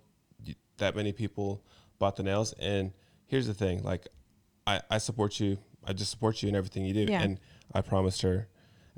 that 0.77 0.95
many 0.95 1.11
people 1.13 1.63
bought 1.99 2.15
the 2.15 2.23
nails. 2.23 2.53
And 2.59 2.91
here's 3.25 3.47
the 3.47 3.53
thing 3.53 3.83
like, 3.83 4.07
I, 4.67 4.81
I 4.89 4.97
support 4.97 5.39
you. 5.39 5.57
I 5.85 5.93
just 5.93 6.11
support 6.11 6.41
you 6.43 6.49
in 6.49 6.55
everything 6.55 6.85
you 6.85 6.93
do. 6.93 7.11
Yeah. 7.11 7.21
And 7.23 7.39
I 7.73 7.81
promised 7.81 8.21
her 8.21 8.47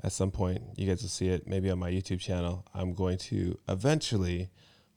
at 0.02 0.12
some 0.12 0.30
point, 0.30 0.62
you 0.76 0.86
guys 0.86 1.02
will 1.02 1.08
see 1.08 1.28
it 1.28 1.46
maybe 1.46 1.70
on 1.70 1.78
my 1.78 1.90
YouTube 1.90 2.20
channel. 2.20 2.64
I'm 2.74 2.92
going 2.92 3.18
to 3.18 3.58
eventually 3.68 4.50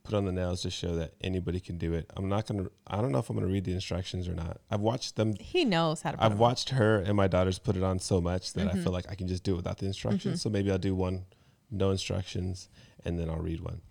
put 0.03 0.13
on 0.13 0.25
the 0.25 0.31
nails 0.31 0.61
to 0.63 0.69
show 0.69 0.95
that 0.95 1.13
anybody 1.21 1.59
can 1.59 1.77
do 1.77 1.93
it. 1.93 2.09
I'm 2.17 2.27
not 2.29 2.47
going 2.47 2.63
to, 2.65 2.71
I 2.87 2.97
don't 3.01 3.11
know 3.11 3.19
if 3.19 3.29
I'm 3.29 3.35
going 3.35 3.47
to 3.47 3.51
read 3.53 3.65
the 3.65 3.73
instructions 3.73 4.27
or 4.27 4.33
not. 4.33 4.59
I've 4.71 4.79
watched 4.81 5.15
them 5.15 5.35
He 5.39 5.65
knows 5.65 6.01
how 6.01 6.11
to 6.11 6.23
I've 6.23 6.33
on. 6.33 6.37
watched 6.37 6.69
her 6.69 6.97
and 6.99 7.15
my 7.15 7.27
daughters 7.27 7.59
put 7.59 7.75
it 7.75 7.83
on 7.83 7.99
so 7.99 8.19
much 8.21 8.53
that 8.53 8.67
Mm-hmm. 8.67 8.79
I 8.79 8.83
feel 8.83 8.91
like 8.93 9.05
I 9.09 9.15
can 9.15 9.27
just 9.27 9.43
do 9.43 9.53
it 9.53 9.57
without 9.57 9.77
the 9.77 9.85
instructions. 9.85 10.41
So 10.41 10.49
maybe 10.49 10.71
I'll 10.71 10.77
do 10.77 10.95
one, 10.95 11.25
no 11.71 11.91
instructions, 11.91 12.69
and 13.05 13.17
then 13.19 13.29
I'll 13.29 13.37
read 13.37 13.61
one. 13.61 13.81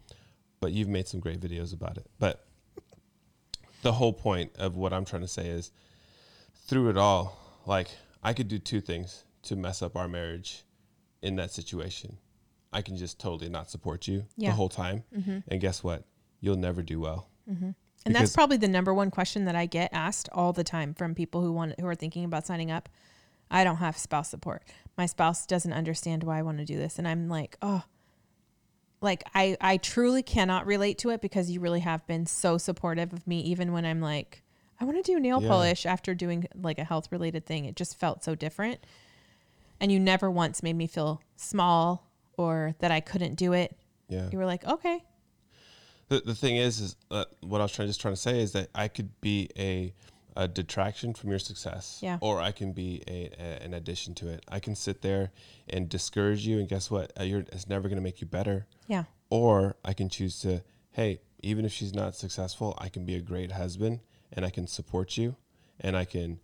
But 0.61 0.73
you've 0.73 0.89
made 0.89 1.07
some 1.09 1.21
great 1.21 1.41
videos 1.41 1.73
about 1.73 1.97
it. 1.99 2.07
But 2.19 2.45
the 3.83 3.93
whole 3.93 4.13
point 4.13 4.53
of 4.59 4.77
what 4.77 4.93
I'm 4.93 5.05
trying 5.05 5.23
to 5.23 5.29
say 5.29 5.47
is 5.49 5.71
through 6.67 6.91
it 6.91 6.97
all, 6.97 7.39
like 7.67 7.89
I 8.23 8.33
could 8.33 8.49
do 8.49 8.59
two 8.59 8.81
things 8.81 9.25
to 9.45 9.57
mess 9.57 9.83
up 9.83 9.97
our 9.97 10.09
marriage 10.09 10.65
in 11.23 11.37
that 11.37 11.53
situation. 11.53 12.19
I 12.73 12.83
can 12.83 12.97
just 12.97 13.19
totally 13.19 13.49
not 13.49 13.71
support 13.71 14.07
you 14.09 14.25
Yeah. 14.37 14.51
the 14.51 14.57
whole 14.57 14.69
time. 14.69 15.05
Mm-hmm. 15.17 15.39
And 15.49 15.61
guess 15.61 15.83
what? 15.83 16.05
You'll 16.41 16.57
never 16.57 16.83
do 16.83 17.01
well. 17.01 17.29
And 17.47 17.75
And 18.05 18.15
that's 18.15 18.35
probably 18.35 18.59
the 18.59 18.69
number 18.69 18.93
one 18.93 19.11
question 19.11 19.45
that 19.47 19.57
I 19.57 19.67
get 19.67 19.91
asked 19.93 20.29
all 20.33 20.53
the 20.53 20.65
time 20.65 20.93
from 20.95 21.15
people 21.15 21.41
who 21.43 21.53
want 21.53 21.79
who 21.81 21.87
are 21.87 21.95
thinking 21.95 22.25
about 22.25 22.47
signing 22.47 22.71
up. 22.71 22.89
I 23.51 23.65
don't 23.65 23.77
have 23.77 23.97
spouse 23.97 24.29
support. 24.29 24.63
My 24.99 25.07
spouse 25.07 25.47
doesn't 25.47 25.73
understand 25.73 26.23
why 26.25 26.39
I 26.39 26.43
want 26.43 26.59
to 26.59 26.65
do 26.67 26.77
this, 26.77 26.99
and 26.99 27.09
I'm 27.09 27.29
like, 27.29 27.57
oh, 27.63 27.85
like 29.01 29.25
I 29.35 29.57
I 29.61 29.77
truly 29.77 30.23
cannot 30.23 30.67
relate 30.67 30.99
to 30.99 31.11
it 31.11 31.21
because 31.21 31.51
you 31.51 31.61
really 31.61 31.81
have 31.81 32.07
been 32.07 32.27
so 32.27 32.59
supportive 32.59 33.13
of 33.13 33.27
me, 33.27 33.41
even 33.41 33.73
when 33.73 33.85
I'm 33.85 34.01
like, 34.01 34.43
I 34.81 34.85
want 34.85 34.97
to 34.97 35.03
do 35.13 35.19
nail 35.21 35.41
Yeah. 35.43 35.49
polish 35.49 35.87
after 35.87 36.15
doing 36.15 36.47
like 36.61 36.79
a 36.79 36.85
health 36.85 37.11
related 37.11 37.47
thing. 37.47 37.65
It 37.65 37.77
just 37.77 37.97
felt 37.99 38.25
so 38.25 38.35
different, 38.35 38.81
and 39.81 39.91
you 39.93 40.01
never 40.01 40.31
once 40.31 40.63
made 40.63 40.77
me 40.77 40.87
feel 40.87 41.21
small 41.37 42.09
or 42.37 42.75
that 42.79 42.91
I 42.91 43.01
couldn't 43.01 43.35
do 43.35 43.53
it. 43.53 43.77
Yeah. 44.09 44.29
You 44.31 44.39
were 44.39 44.47
like, 44.47 44.65
okay, 44.65 45.05
The, 46.09 46.21
the 46.21 46.35
thing 46.35 46.57
is, 46.57 46.81
is 46.81 46.97
uh, 47.11 47.25
what 47.41 47.61
I 47.61 47.65
was 47.65 47.73
trying, 47.73 47.89
just 47.89 48.01
trying 48.01 48.15
to 48.15 48.21
say 48.21 48.41
is 48.41 48.53
that 48.53 48.69
I 48.75 48.89
could 48.89 49.11
be 49.21 49.51
a, 49.59 49.93
a 50.39 50.47
detraction 50.49 51.13
from 51.13 51.31
your 51.31 51.39
success, 51.41 51.99
Yeah. 52.01 52.17
or 52.21 52.41
I 52.41 52.53
can 52.53 52.73
be 52.73 53.03
a, 53.09 53.29
a 53.39 53.63
an 53.65 53.75
addition 53.75 54.15
to 54.15 54.29
it. 54.29 54.45
I 54.49 54.61
can 54.61 54.75
sit 54.77 55.03
there 55.03 55.33
and 55.69 55.89
discourage 55.89 56.47
you, 56.47 56.59
and 56.61 56.69
guess 56.69 56.91
what? 56.91 57.13
Uh, 57.21 57.25
you're, 57.25 57.41
it's 57.41 57.69
never 57.69 57.89
going 57.89 57.97
to 57.99 58.03
make 58.03 58.21
you 58.21 58.27
better. 58.27 58.67
yeah, 58.87 59.05
Or 59.31 59.77
I 59.85 59.93
can 59.95 60.09
choose 60.09 60.39
to, 60.41 60.63
hey, 60.93 61.21
even 61.43 61.65
if 61.65 61.73
she's 61.73 61.93
not 61.93 62.15
successful, 62.15 62.75
I 62.79 62.89
can 62.89 63.05
be 63.05 63.17
a 63.17 63.21
great 63.21 63.53
husband, 63.53 64.01
and 64.33 64.45
I 64.47 64.51
can 64.51 64.67
support 64.69 65.17
you, 65.19 65.35
and 65.81 65.97
I 65.97 66.05
can 66.05 66.39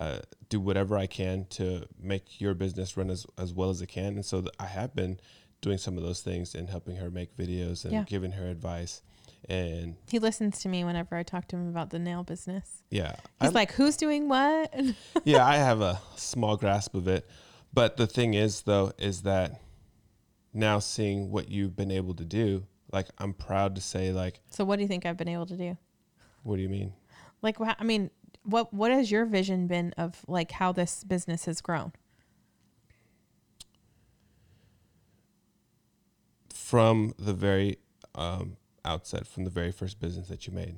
uh, 0.00 0.20
do 0.48 0.58
whatever 0.58 0.96
I 0.98 1.06
can 1.06 1.46
to 1.50 1.86
make 2.00 2.40
your 2.40 2.54
business 2.54 2.96
run 2.96 3.10
as, 3.10 3.26
as 3.38 3.52
well 3.54 3.70
as 3.70 3.80
it 3.80 3.86
can. 3.88 4.14
And 4.16 4.24
so 4.26 4.40
th- 4.40 4.52
I 4.58 4.66
have 4.66 4.94
been 4.94 5.20
doing 5.60 5.78
some 5.78 5.96
of 5.96 6.02
those 6.02 6.20
things 6.22 6.54
and 6.54 6.68
helping 6.68 6.96
her 6.96 7.10
make 7.10 7.36
videos 7.36 7.84
and 7.84 7.92
Yeah. 7.92 8.04
giving 8.04 8.32
her 8.32 8.46
advice. 8.48 9.02
And 9.48 9.96
he 10.08 10.18
listens 10.18 10.60
to 10.60 10.68
me 10.68 10.84
whenever 10.84 11.16
I 11.16 11.22
talk 11.22 11.48
to 11.48 11.56
him 11.56 11.68
about 11.68 11.90
the 11.90 11.98
nail 11.98 12.22
business. 12.22 12.82
yeah, 12.90 13.16
He's 13.40 13.50
I, 13.50 13.52
like, 13.52 13.72
who's 13.72 13.96
doing 13.96 14.28
what? 14.28 14.72
yeah, 15.24 15.44
I 15.44 15.56
have 15.56 15.80
a 15.80 16.00
small 16.16 16.56
grasp 16.56 16.94
of 16.94 17.08
it. 17.08 17.28
But 17.72 17.96
the 17.96 18.06
thing 18.06 18.34
is, 18.34 18.62
though, 18.62 18.92
is 18.98 19.22
that 19.22 19.60
now 20.52 20.78
seeing 20.78 21.30
what 21.30 21.48
you've 21.48 21.74
been 21.74 21.90
able 21.90 22.14
to 22.14 22.24
do, 22.24 22.66
like 22.92 23.08
I'm 23.18 23.32
proud 23.32 23.74
to 23.76 23.80
say, 23.80 24.12
like, 24.12 24.40
so 24.50 24.64
what 24.64 24.76
do 24.76 24.82
you 24.82 24.88
think 24.88 25.06
I've 25.06 25.16
been 25.16 25.28
able 25.28 25.46
to 25.46 25.56
do? 25.56 25.76
what 26.42 26.56
do 26.56 26.62
you 26.62 26.68
mean? 26.68 26.92
Like, 27.42 27.56
I 27.60 27.84
mean, 27.84 28.10
what 28.42 28.72
what 28.72 28.90
has 28.90 29.10
your 29.10 29.24
vision 29.24 29.66
been 29.66 29.94
of 29.96 30.24
like 30.26 30.52
how 30.52 30.72
this 30.72 31.04
business 31.04 31.44
has 31.46 31.60
grown? 31.60 31.92
from 36.70 37.12
the 37.18 37.32
very 37.32 37.78
um, 38.14 38.56
outset, 38.84 39.26
from 39.26 39.44
the 39.44 39.50
very 39.50 39.72
first 39.72 40.00
business 40.00 40.28
that 40.28 40.46
you 40.46 40.52
made, 40.52 40.76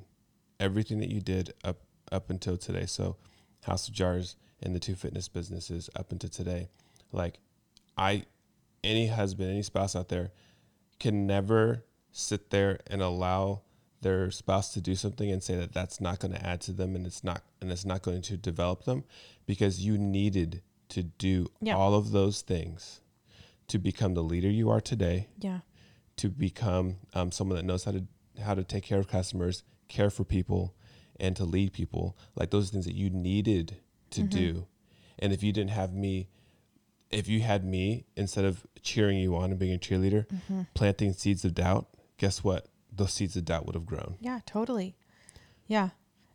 everything 0.59 0.99
that 0.99 1.09
you 1.09 1.21
did 1.21 1.53
up 1.63 1.81
up 2.11 2.29
until 2.29 2.57
today. 2.57 2.85
So, 2.85 3.17
House 3.63 3.87
of 3.87 3.93
Jars 3.93 4.35
and 4.61 4.75
the 4.75 4.79
two 4.79 4.95
fitness 4.95 5.27
businesses 5.27 5.89
up 5.95 6.11
until 6.11 6.29
today, 6.29 6.69
like 7.11 7.39
I, 7.97 8.23
any 8.83 9.07
husband, 9.07 9.49
any 9.49 9.63
spouse 9.63 9.95
out 9.95 10.09
there, 10.09 10.31
can 10.99 11.25
never 11.25 11.83
sit 12.11 12.49
there 12.51 12.79
and 12.87 13.01
allow 13.01 13.61
their 14.01 14.29
spouse 14.31 14.73
to 14.73 14.81
do 14.81 14.95
something 14.95 15.31
and 15.31 15.41
say 15.41 15.55
that 15.55 15.71
that's 15.73 16.01
not 16.01 16.19
going 16.19 16.33
to 16.33 16.45
add 16.45 16.59
to 16.61 16.71
them 16.73 16.93
and 16.95 17.05
it's 17.07 17.23
not 17.23 17.41
and 17.61 17.71
it's 17.71 17.85
not 17.85 18.01
going 18.01 18.21
to 18.21 18.35
develop 18.35 18.83
them 18.83 19.03
because 19.45 19.79
you 19.79 19.97
needed 19.97 20.61
to 20.89 21.03
do 21.03 21.47
Yeah. 21.61 21.75
all 21.77 21.95
of 21.95 22.11
those 22.11 22.41
things 22.41 22.99
to 23.69 23.79
become 23.79 24.13
the 24.13 24.21
leader 24.23 24.49
you 24.49 24.69
are 24.69 24.81
today 24.81 25.27
Yeah. 25.39 25.59
To 26.17 26.29
become 26.29 26.97
um, 27.13 27.31
someone 27.31 27.57
that 27.57 27.65
knows 27.65 27.83
how 27.83 27.91
to 27.91 28.05
how 28.43 28.53
to 28.53 28.63
take 28.63 28.83
care 28.83 28.99
of 28.99 29.07
customers, 29.07 29.63
care 29.87 30.09
for 30.09 30.23
people, 30.23 30.75
and 31.19 31.35
to 31.35 31.45
lead 31.45 31.73
people. 31.73 32.17
Like 32.35 32.49
those 32.49 32.69
are 32.69 32.71
things 32.71 32.85
that 32.85 32.95
you 32.95 33.09
needed 33.09 33.77
to 34.11 34.23
do. 34.23 34.67
And 35.19 35.31
if 35.31 35.43
you 35.43 35.51
didn't 35.51 35.71
have 35.71 35.93
me, 35.93 36.29
if 37.11 37.27
you 37.27 37.41
had 37.41 37.63
me 37.63 38.05
instead 38.15 38.45
of 38.45 38.65
cheering 38.81 39.19
you 39.19 39.35
on 39.35 39.51
and 39.51 39.59
being 39.59 39.73
a 39.73 39.77
cheerleader, 39.77 40.25
planting 40.73 41.13
seeds 41.13 41.45
of 41.45 41.53
doubt, 41.53 41.87
guess 42.17 42.43
what? 42.43 42.67
Those 42.91 43.13
seeds 43.13 43.35
of 43.35 43.45
doubt 43.45 43.65
would 43.65 43.75
have 43.75 43.85
grown. 43.85 44.17
Yeah, 44.19 44.39
totally. 44.45 44.95
Yeah. 45.67 45.89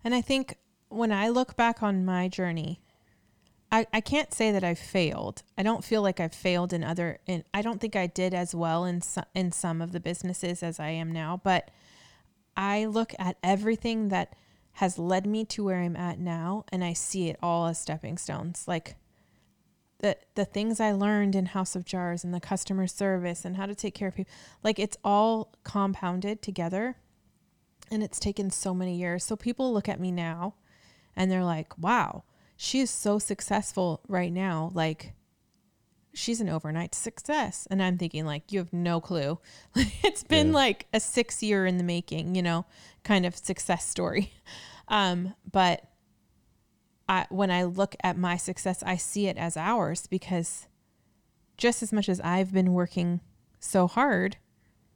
And 0.05 0.15
I 0.15 0.21
think 0.21 0.57
when 0.89 1.13
I 1.13 1.29
look 1.29 1.57
back 1.57 1.83
on 1.83 2.05
my 2.05 2.29
journey, 2.29 2.81
I, 3.71 3.87
I 3.93 4.01
can't 4.01 4.33
say 4.33 4.51
that 4.51 4.65
I've 4.65 4.79
failed. 4.79 5.43
I 5.57 5.63
don't 5.63 5.85
feel 5.85 6.01
like 6.01 6.21
I've 6.21 6.35
failed 6.35 6.73
in 6.73 6.83
other 6.83 7.21
in 7.27 7.45
I 7.53 7.61
don't 7.63 7.81
think 7.81 7.97
I 7.97 8.07
did 8.07 8.33
as 8.33 8.55
well 8.55 8.85
in 8.85 9.03
some, 9.03 9.27
in 9.35 9.53
some 9.53 9.83
of 9.83 9.93
the 9.93 10.01
businesses 10.01 10.63
as 10.63 10.81
I 10.81 10.91
am 10.91 11.13
now, 11.13 11.41
but 11.43 11.71
I 12.57 12.87
look 12.87 13.15
at 13.19 13.37
everything 13.43 14.09
that 14.09 14.35
has 14.73 14.99
led 14.99 15.27
me 15.27 15.45
to 15.45 15.65
where 15.65 15.81
I'm 15.81 15.97
at 15.97 16.19
now 16.19 16.65
and 16.73 16.83
I 16.83 16.93
see 16.95 17.29
it 17.29 17.37
all 17.43 17.67
as 17.67 17.79
stepping 17.79 18.17
stones. 18.17 18.65
Like 18.67 18.97
the 19.99 20.17
the 20.35 20.47
things 20.47 20.81
I 20.81 20.93
learned 20.93 21.35
in 21.35 21.47
House 21.47 21.77
of 21.77 21.85
Jars 21.85 22.25
and 22.25 22.33
the 22.33 22.41
customer 22.41 22.87
service 22.87 23.45
and 23.45 23.57
how 23.57 23.67
to 23.67 23.75
take 23.75 23.95
care 23.95 24.09
of 24.09 24.15
people. 24.15 24.33
Like 24.63 24.79
it's 24.79 24.97
all 25.05 25.53
compounded 25.65 26.41
together 26.41 26.97
and 27.91 28.03
it's 28.03 28.19
taken 28.19 28.51
so 28.51 28.73
many 28.73 28.97
years. 28.97 29.25
So 29.25 29.37
people 29.37 29.75
look 29.75 29.89
at 29.91 30.01
me 30.01 30.11
now 30.11 30.55
and 31.15 31.31
they're 31.31 31.45
like, 31.45 31.77
"Wow, 31.77 32.25
she 32.61 32.81
is 32.81 32.91
so 32.91 33.19
successful 33.19 34.03
right 34.09 34.33
now. 34.33 34.71
Like 34.75 35.15
she's 36.13 36.41
an 36.43 36.49
overnight 36.51 36.95
success." 36.95 37.67
And 37.71 37.83
I'm 37.83 37.97
thinking 37.97 38.27
like, 38.27 38.53
"You 38.53 38.59
have 38.59 38.73
no 38.73 39.01
clue. 39.01 39.39
it's 39.75 40.25
been 40.25 40.49
Yeah. 40.49 40.55
like 40.55 40.87
a 40.93 41.01
6 41.01 41.43
year 41.43 41.65
in 41.65 41.79
the 41.79 41.85
making, 41.85 42.35
you 42.35 42.43
know, 42.43 42.67
kind 43.05 43.25
of 43.25 43.35
success 43.37 43.89
story." 43.89 44.33
Um, 44.91 45.35
but 45.53 45.85
I 47.09 47.27
when 47.29 47.51
I 47.51 47.65
look 47.65 47.95
at 48.03 48.17
my 48.17 48.39
success, 48.39 48.83
I 48.83 48.97
see 48.97 49.27
it 49.27 49.37
as 49.37 49.55
ours 49.57 50.07
because 50.07 50.67
just 51.59 51.83
as 51.83 51.93
much 51.93 52.09
as 52.09 52.21
I've 52.23 52.53
been 52.55 52.73
working 52.73 53.21
so 53.61 53.87
hard, 53.87 54.39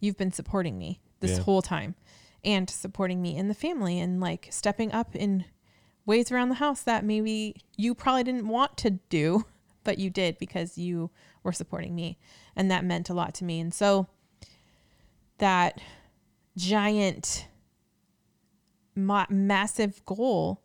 you've 0.00 0.16
been 0.16 0.32
supporting 0.32 0.78
me 0.78 1.00
this 1.20 1.36
Yeah. 1.36 1.44
whole 1.44 1.60
time 1.60 1.94
and 2.42 2.70
supporting 2.70 3.20
me 3.20 3.36
in 3.36 3.48
the 3.48 3.54
family 3.54 4.00
and 4.00 4.18
like 4.18 4.48
stepping 4.50 4.92
up 4.92 5.14
in 5.14 5.44
ways 6.04 6.30
around 6.30 6.48
the 6.48 6.56
house 6.56 6.82
that 6.82 7.04
maybe 7.04 7.56
you 7.76 7.94
probably 7.94 8.24
didn't 8.24 8.48
want 8.48 8.76
to 8.78 8.90
do, 8.90 9.44
but 9.84 9.98
you 9.98 10.10
did 10.10 10.38
because 10.38 10.78
you 10.78 11.10
were 11.42 11.52
supporting 11.52 11.94
me. 11.94 12.18
And 12.54 12.70
that 12.70 12.84
meant 12.84 13.10
a 13.10 13.14
lot 13.14 13.34
to 13.34 13.44
me. 13.44 13.60
And 13.60 13.72
so 13.72 14.08
that 15.38 15.80
giant, 16.56 17.48
ma- 18.94 19.26
massive 19.28 20.04
goal, 20.04 20.60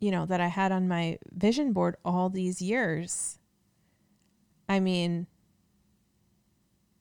you 0.00 0.10
know, 0.10 0.26
that 0.26 0.40
I 0.40 0.48
had 0.48 0.72
on 0.72 0.88
my 0.88 1.18
vision 1.32 1.72
board 1.72 1.96
all 2.04 2.28
these 2.28 2.60
years, 2.60 3.38
I 4.68 4.80
mean, 4.80 5.26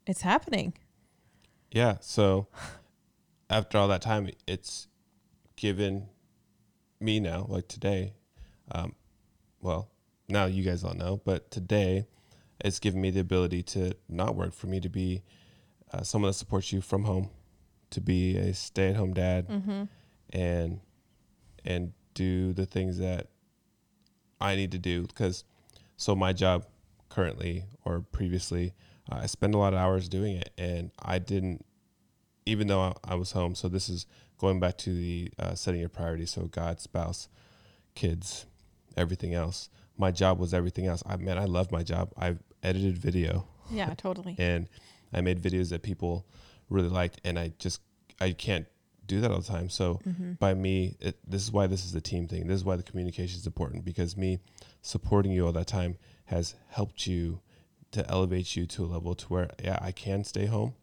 it's 0.06 0.22
happening. 0.22 0.74
Yeah. 1.72 1.98
So 2.02 2.48
after 3.50 3.78
all 3.78 3.88
that 3.88 4.02
time, 4.02 4.30
it's 4.48 4.88
given 5.56 6.08
me 7.00 7.20
now, 7.20 7.46
like 7.50 7.68
today, 7.68 8.14
um, 8.72 8.96
well, 9.62 9.90
now 10.30 10.46
you 10.46 10.64
guys 10.64 10.84
all 10.84 10.94
know, 10.94 11.22
but 11.26 11.52
today 11.52 12.06
it's 12.64 12.80
given 12.80 13.02
me 13.02 13.12
the 13.12 13.20
ability 13.20 13.64
to 13.64 13.94
not 14.08 14.36
work, 14.36 14.54
for 14.54 14.68
me 14.68 14.80
to 14.80 14.90
be 14.90 15.22
uh, 15.92 16.02
someone 16.02 16.30
that 16.30 16.34
supports 16.34 16.72
you 16.72 16.82
from 16.82 17.04
home, 17.04 17.30
to 17.92 18.02
be 18.02 18.38
a 18.38 18.54
stay 18.54 18.90
at 18.90 18.96
home 18.96 19.14
dad 19.14 19.46
and, 20.32 20.80
and 21.66 21.94
do 22.14 22.54
the 22.54 22.66
things 22.66 22.98
that 23.00 23.28
I 24.40 24.56
need 24.56 24.72
to 24.72 24.80
do. 24.80 25.04
Because 25.04 25.44
so 25.98 26.16
my 26.16 26.34
job 26.34 26.66
currently 27.10 27.66
or 27.86 28.02
previously, 28.12 28.74
uh, 29.12 29.20
I 29.22 29.26
spend 29.28 29.54
a 29.54 29.58
lot 29.58 29.74
of 29.74 29.80
hours 29.80 30.10
doing 30.10 30.38
it 30.38 30.52
and 30.58 30.92
I 31.02 31.20
didn't 31.20 31.66
even 32.46 32.68
though 32.68 32.82
I, 32.82 32.94
I 33.04 33.16
was 33.16 33.32
home. 33.32 33.56
So 33.56 33.68
this 33.68 33.90
is 33.90 34.06
going 34.38 34.60
back 34.60 34.78
to 34.80 34.94
the 34.94 35.32
uh, 35.40 35.56
setting 35.56 35.80
your 35.80 35.90
priorities. 35.90 36.32
So 36.32 36.44
God, 36.44 36.80
spouse, 36.80 37.28
kids, 37.96 38.46
everything 38.98 39.34
else. 39.34 39.70
My 39.98 40.12
job 40.12 40.40
was 40.40 40.54
everything 40.54 40.88
else. 40.88 41.04
I 41.06 41.18
man, 41.18 41.38
I 41.38 41.46
love 41.46 41.72
my 41.72 41.84
job. 41.84 42.12
I 42.18 42.36
edited 42.62 42.98
video 42.98 43.48
Yeah, 43.72 43.94
totally. 43.96 44.36
and 44.40 44.68
I 45.14 45.22
made 45.22 45.42
videos 45.42 45.70
that 45.70 45.84
people 45.84 46.26
really 46.70 46.90
liked, 46.90 47.22
and 47.24 47.38
I 47.38 47.54
just 47.60 47.82
I 48.20 48.32
can't 48.32 48.66
do 49.06 49.22
that 49.22 49.32
all 49.32 49.40
the 49.40 49.48
time. 49.48 49.70
So 49.70 50.00
by 50.40 50.54
me, 50.54 50.96
it, 51.00 51.18
this 51.28 51.44
is 51.44 51.52
why 51.52 51.68
this 51.68 51.86
is 51.86 51.94
a 51.94 52.02
team 52.02 52.28
thing. 52.28 52.48
This 52.48 52.58
is 52.58 52.66
why 52.66 52.76
the 52.76 52.84
communication 52.84 53.38
is 53.38 53.46
important 53.46 53.84
because 53.86 54.16
me 54.16 54.40
supporting 54.82 55.32
you 55.32 55.46
all 55.46 55.52
that 55.52 55.68
time 55.68 55.98
has 56.26 56.56
helped 56.70 57.06
you 57.06 57.42
to 57.92 58.10
elevate 58.10 58.56
you 58.56 58.66
to 58.66 58.86
a 58.86 58.88
level 58.88 59.14
to 59.14 59.28
where 59.28 59.50
yeah 59.64 59.78
I 59.82 59.92
can 59.92 60.24
stay 60.24 60.46
home. 60.46 60.74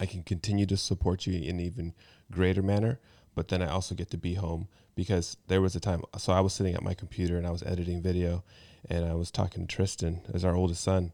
I 0.00 0.06
can 0.06 0.22
continue 0.22 0.66
to 0.66 0.76
support 0.76 1.26
you 1.26 1.48
and 1.48 1.60
even 1.60 1.94
greater 2.32 2.62
manner, 2.62 2.98
but 3.34 3.48
then 3.48 3.62
I 3.62 3.68
also 3.68 3.94
get 3.94 4.10
to 4.10 4.18
be 4.18 4.34
home 4.34 4.68
because 4.94 5.36
there 5.46 5.60
was 5.60 5.76
a 5.76 5.80
time. 5.80 6.02
So 6.18 6.32
I 6.32 6.40
was 6.40 6.52
sitting 6.52 6.74
at 6.74 6.82
my 6.82 6.94
computer 6.94 7.36
and 7.36 7.46
I 7.46 7.50
was 7.50 7.62
editing 7.62 8.02
video, 8.02 8.44
and 8.88 9.04
I 9.04 9.14
was 9.14 9.30
talking 9.30 9.66
to 9.66 9.74
Tristan 9.74 10.22
as 10.34 10.44
our 10.44 10.56
oldest 10.56 10.82
son, 10.82 11.12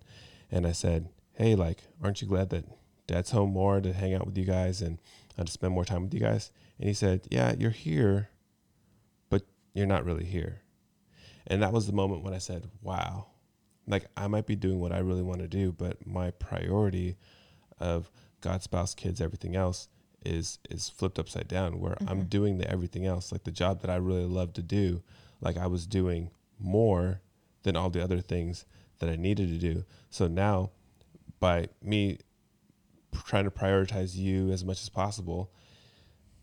and 0.50 0.66
I 0.66 0.72
said, 0.72 1.08
"Hey, 1.32 1.54
like, 1.54 1.84
aren't 2.02 2.22
you 2.22 2.28
glad 2.28 2.50
that 2.50 2.64
Dad's 3.06 3.30
home 3.30 3.50
more 3.50 3.80
to 3.80 3.92
hang 3.92 4.14
out 4.14 4.26
with 4.26 4.38
you 4.38 4.44
guys?" 4.44 4.80
And 4.80 4.98
uh, 5.38 5.44
to 5.44 5.52
spend 5.52 5.72
more 5.72 5.84
time 5.84 6.02
with 6.02 6.14
you 6.14 6.20
guys. 6.20 6.50
And 6.78 6.88
he 6.88 6.94
said, 6.94 7.26
Yeah, 7.30 7.54
you're 7.56 7.70
here, 7.70 8.30
but 9.30 9.42
you're 9.72 9.86
not 9.86 10.04
really 10.04 10.24
here. 10.24 10.62
And 11.46 11.62
that 11.62 11.72
was 11.72 11.86
the 11.86 11.92
moment 11.92 12.24
when 12.24 12.34
I 12.34 12.38
said, 12.38 12.68
Wow, 12.82 13.26
like 13.86 14.06
I 14.16 14.26
might 14.26 14.46
be 14.46 14.56
doing 14.56 14.80
what 14.80 14.92
I 14.92 14.98
really 14.98 15.22
want 15.22 15.40
to 15.40 15.48
do, 15.48 15.72
but 15.72 16.06
my 16.06 16.30
priority 16.32 17.16
of 17.78 18.10
God, 18.40 18.62
spouse, 18.62 18.94
kids, 18.94 19.20
everything 19.20 19.56
else 19.56 19.88
is 20.28 20.58
is 20.70 20.88
flipped 20.88 21.18
upside 21.18 21.48
down 21.48 21.80
where 21.80 21.96
I'm 22.00 22.18
mm-hmm. 22.18 22.28
doing 22.28 22.58
the 22.58 22.70
everything 22.70 23.06
else, 23.06 23.32
like 23.32 23.44
the 23.44 23.50
job 23.50 23.80
that 23.80 23.90
I 23.90 23.96
really 23.96 24.26
love 24.26 24.52
to 24.54 24.62
do, 24.62 25.02
like 25.40 25.56
I 25.56 25.66
was 25.66 25.86
doing 25.86 26.30
more 26.58 27.20
than 27.62 27.76
all 27.76 27.90
the 27.90 28.02
other 28.02 28.20
things 28.20 28.64
that 28.98 29.08
I 29.08 29.16
needed 29.16 29.48
to 29.48 29.58
do. 29.58 29.84
So 30.10 30.28
now 30.28 30.70
by 31.40 31.68
me 31.82 32.18
trying 33.24 33.44
to 33.44 33.50
prioritize 33.50 34.14
you 34.14 34.50
as 34.50 34.64
much 34.64 34.82
as 34.82 34.88
possible 34.88 35.50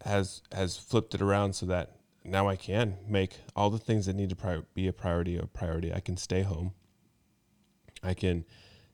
has 0.04 0.42
has 0.52 0.78
flipped 0.78 1.16
it 1.16 1.22
around 1.22 1.54
so 1.54 1.66
that 1.66 1.96
now 2.24 2.48
I 2.48 2.56
can 2.56 2.98
make 3.08 3.38
all 3.56 3.70
the 3.70 3.78
things 3.78 4.08
that 4.08 4.16
need 4.16 4.30
to 4.30 4.36
pri- 4.36 4.64
be 4.74 4.88
a 4.88 4.94
priority 4.94 5.38
a 5.38 5.46
priority. 5.46 5.94
I 5.94 6.00
can 6.00 6.18
stay 6.18 6.42
home. 6.42 6.74
I 8.04 8.14
can 8.14 8.46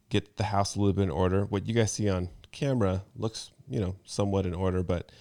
get 0.10 0.38
the 0.38 0.46
house 0.46 0.76
a 0.76 0.80
little 0.80 0.94
bit 0.94 1.04
in 1.04 1.10
order. 1.10 1.46
What 1.46 1.68
you 1.68 1.74
guys 1.74 1.92
see 1.92 2.10
on 2.10 2.30
camera 2.52 3.04
looks, 3.16 3.52
you 3.70 3.80
know, 3.80 3.96
somewhat 4.04 4.46
in 4.46 4.54
order, 4.54 4.84
but 4.84 5.12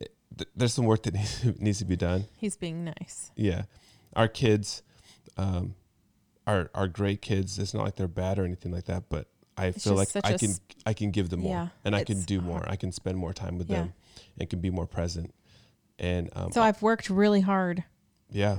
it, 0.00 0.14
th- 0.36 0.48
there's 0.56 0.74
some 0.74 0.84
work 0.84 1.02
that 1.04 1.14
needs, 1.20 1.44
needs 1.60 1.78
to 1.78 1.84
be 1.84 1.96
done. 1.96 2.24
He's 2.38 2.56
being 2.56 2.84
nice. 2.84 3.30
Yeah, 3.36 3.62
our 4.14 4.28
kids 4.28 4.82
um, 5.36 5.74
are 6.46 6.70
are 6.74 6.88
great 6.88 7.22
kids. 7.22 7.58
It's 7.58 7.74
not 7.74 7.84
like 7.84 7.96
they're 7.96 8.08
bad 8.08 8.38
or 8.38 8.44
anything 8.44 8.72
like 8.72 8.84
that, 8.86 9.04
but 9.08 9.28
I 9.56 9.66
It's 9.66 9.84
feel 9.84 9.94
like 9.94 10.08
I 10.08 10.12
such 10.12 10.24
I 10.26 10.30
a 10.30 10.38
can 10.38 10.50
s- 10.50 10.60
I 10.84 10.92
can 10.92 11.10
give 11.10 11.30
them 11.30 11.40
more, 11.40 11.52
Yeah, 11.52 11.68
and 11.84 11.94
I 11.96 12.04
can 12.04 12.22
do 12.22 12.40
more. 12.40 12.58
hard. 12.58 12.68
I 12.70 12.76
can 12.76 12.92
spend 12.92 13.16
more 13.18 13.32
time 13.32 13.58
with 13.58 13.70
Yeah. 13.70 13.76
them, 13.82 13.92
and 14.38 14.48
can 14.50 14.60
be 14.60 14.70
more 14.70 14.86
present. 14.86 15.34
And 15.98 16.28
um, 16.36 16.52
So 16.52 16.62
I've 16.62 16.82
worked 16.82 17.08
really 17.08 17.40
hard. 17.40 17.84
yeah, 18.30 18.58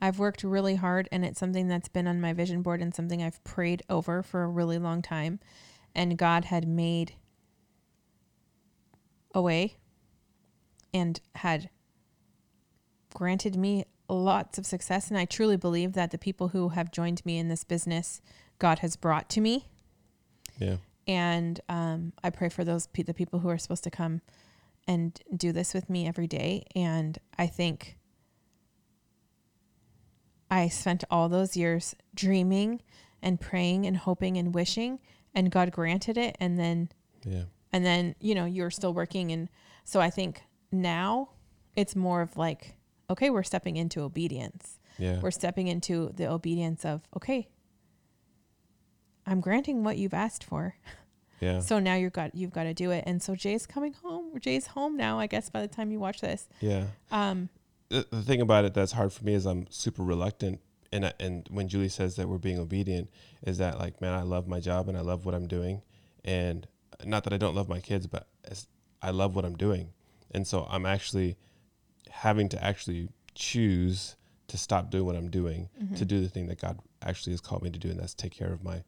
I've 0.00 0.18
worked 0.18 0.42
really 0.42 0.76
hard 0.76 1.06
and 1.12 1.24
it's 1.24 1.38
something 1.38 1.68
that's 1.68 1.88
been 1.88 2.06
on 2.06 2.20
my 2.20 2.32
vision 2.32 2.62
board 2.62 2.80
and 2.82 2.94
something 2.94 3.22
I've 3.22 3.42
prayed 3.44 3.82
over 3.90 4.22
for 4.22 4.42
a 4.42 4.48
really 4.48 4.78
long 4.78 5.02
time. 5.02 5.38
And 5.94 6.16
God 6.18 6.46
had 6.46 6.66
made 6.68 7.14
a 9.36 9.42
way 9.42 9.76
and 10.92 11.20
had 11.36 11.68
granted 13.14 13.54
me 13.56 13.84
lots 14.08 14.58
of 14.58 14.66
success. 14.66 15.08
And 15.10 15.18
I 15.18 15.24
truly 15.26 15.56
believe 15.56 15.92
that 15.92 16.10
the 16.10 16.18
people 16.18 16.48
who 16.48 16.70
have 16.70 16.90
joined 16.90 17.24
me 17.26 17.38
in 17.38 17.48
this 17.48 17.62
business, 17.62 18.20
God 18.58 18.80
has 18.80 18.96
brought 18.96 19.28
to 19.30 19.40
me. 19.40 19.68
yeah, 20.58 20.76
And 21.06 21.60
um, 21.68 22.12
I 22.24 22.30
pray 22.30 22.48
for 22.48 22.64
those 22.64 22.86
pe- 22.88 23.02
the 23.02 23.14
people 23.14 23.40
who 23.40 23.48
are 23.48 23.58
supposed 23.58 23.84
to 23.84 23.90
come 23.90 24.22
and 24.88 25.20
do 25.36 25.52
this 25.52 25.74
with 25.74 25.90
me 25.90 26.06
every 26.06 26.26
day. 26.26 26.64
And 26.74 27.18
I 27.38 27.46
think 27.46 27.98
I 30.50 30.68
spent 30.68 31.04
all 31.10 31.28
those 31.28 31.56
years 31.56 31.94
dreaming 32.14 32.80
and 33.20 33.40
praying 33.40 33.86
and 33.86 33.96
hoping 33.96 34.36
and 34.36 34.54
wishing, 34.54 35.00
and 35.34 35.50
God 35.50 35.72
granted 35.72 36.16
it. 36.16 36.36
And 36.38 36.58
then, 36.58 36.90
yeah, 37.24 37.44
and 37.76 37.84
then 37.84 38.14
you 38.20 38.34
know 38.34 38.46
you're 38.46 38.70
still 38.70 38.94
working, 38.94 39.30
and 39.32 39.48
so 39.84 40.00
I 40.00 40.10
think 40.10 40.42
now 40.72 41.30
it's 41.76 41.94
more 41.94 42.22
of 42.22 42.36
like, 42.36 42.76
okay, 43.10 43.28
we're 43.30 43.42
stepping 43.42 43.76
into 43.76 44.00
obedience. 44.02 44.78
Yeah, 44.98 45.20
we're 45.20 45.30
stepping 45.42 45.68
into 45.68 46.10
the 46.14 46.26
obedience 46.30 46.84
of 46.84 47.02
okay 47.16 47.48
i'm 49.26 49.40
granting 49.40 49.82
what 49.84 49.98
you've 49.98 50.14
asked 50.14 50.44
for. 50.44 50.76
Yeah, 51.40 51.58
so 51.68 51.78
now 51.78 51.94
you've 51.96 52.12
got 52.12 52.34
you've 52.34 52.52
got 52.52 52.64
to 52.64 52.74
do 52.74 52.90
it. 52.92 53.04
And 53.06 53.22
so 53.22 53.34
jay's 53.34 53.66
coming 53.66 53.92
home 53.92 54.38
jay's 54.40 54.68
home 54.68 54.96
now 54.96 55.18
i 55.18 55.26
guess 55.26 55.50
by 55.50 55.60
the 55.60 55.68
time 55.68 55.90
you 55.92 55.98
watch 55.98 56.20
this. 56.20 56.48
Yeah. 56.60 56.84
um 57.10 57.48
the, 57.88 58.06
the 58.10 58.22
thing 58.22 58.40
about 58.40 58.64
it 58.64 58.72
that's 58.74 58.92
hard 58.92 59.12
for 59.12 59.24
me 59.24 59.34
is 59.34 59.46
I'm 59.46 59.66
super 59.70 60.02
reluctant. 60.02 60.60
And, 60.92 61.06
I- 61.06 61.12
and 61.20 61.46
when 61.50 61.68
Julie 61.68 61.88
says 61.88 62.16
that 62.16 62.28
we're 62.28 62.38
being 62.38 62.58
obedient, 62.58 63.10
is 63.42 63.58
that 63.58 63.78
like, 63.78 64.00
man, 64.00 64.14
I 64.14 64.22
love 64.22 64.46
my 64.48 64.60
job 64.60 64.88
and 64.88 64.96
I 64.96 65.02
love 65.02 65.24
what 65.26 65.34
I'm 65.34 65.46
doing. 65.46 65.82
And 66.24 66.66
not 67.04 67.24
that 67.24 67.32
I 67.32 67.36
don't 67.36 67.54
love 67.54 67.68
my 67.68 67.80
kids, 67.80 68.06
but 68.06 68.28
I 69.02 69.10
love 69.10 69.36
what 69.36 69.44
I'm 69.44 69.56
doing. 69.56 69.92
And 70.32 70.46
so 70.46 70.66
I'm 70.70 70.86
actually 70.86 71.36
having 72.10 72.48
to 72.50 72.64
actually 72.64 73.08
choose 73.34 74.16
to 74.48 74.58
stop 74.58 74.90
doing 74.90 75.04
what 75.04 75.16
I'm 75.16 75.30
doing 75.30 75.68
to 75.78 75.84
mm-hmm. 75.84 76.04
do 76.04 76.20
the 76.20 76.28
thing 76.28 76.46
that 76.48 76.60
God 76.60 76.78
actually 77.02 77.32
has 77.32 77.40
called 77.40 77.62
me 77.62 77.70
to 77.70 77.78
do. 77.78 77.90
And 77.90 77.98
that's 77.98 78.14
take 78.14 78.32
care 78.32 78.52
of 78.52 78.62
my, 78.62 78.82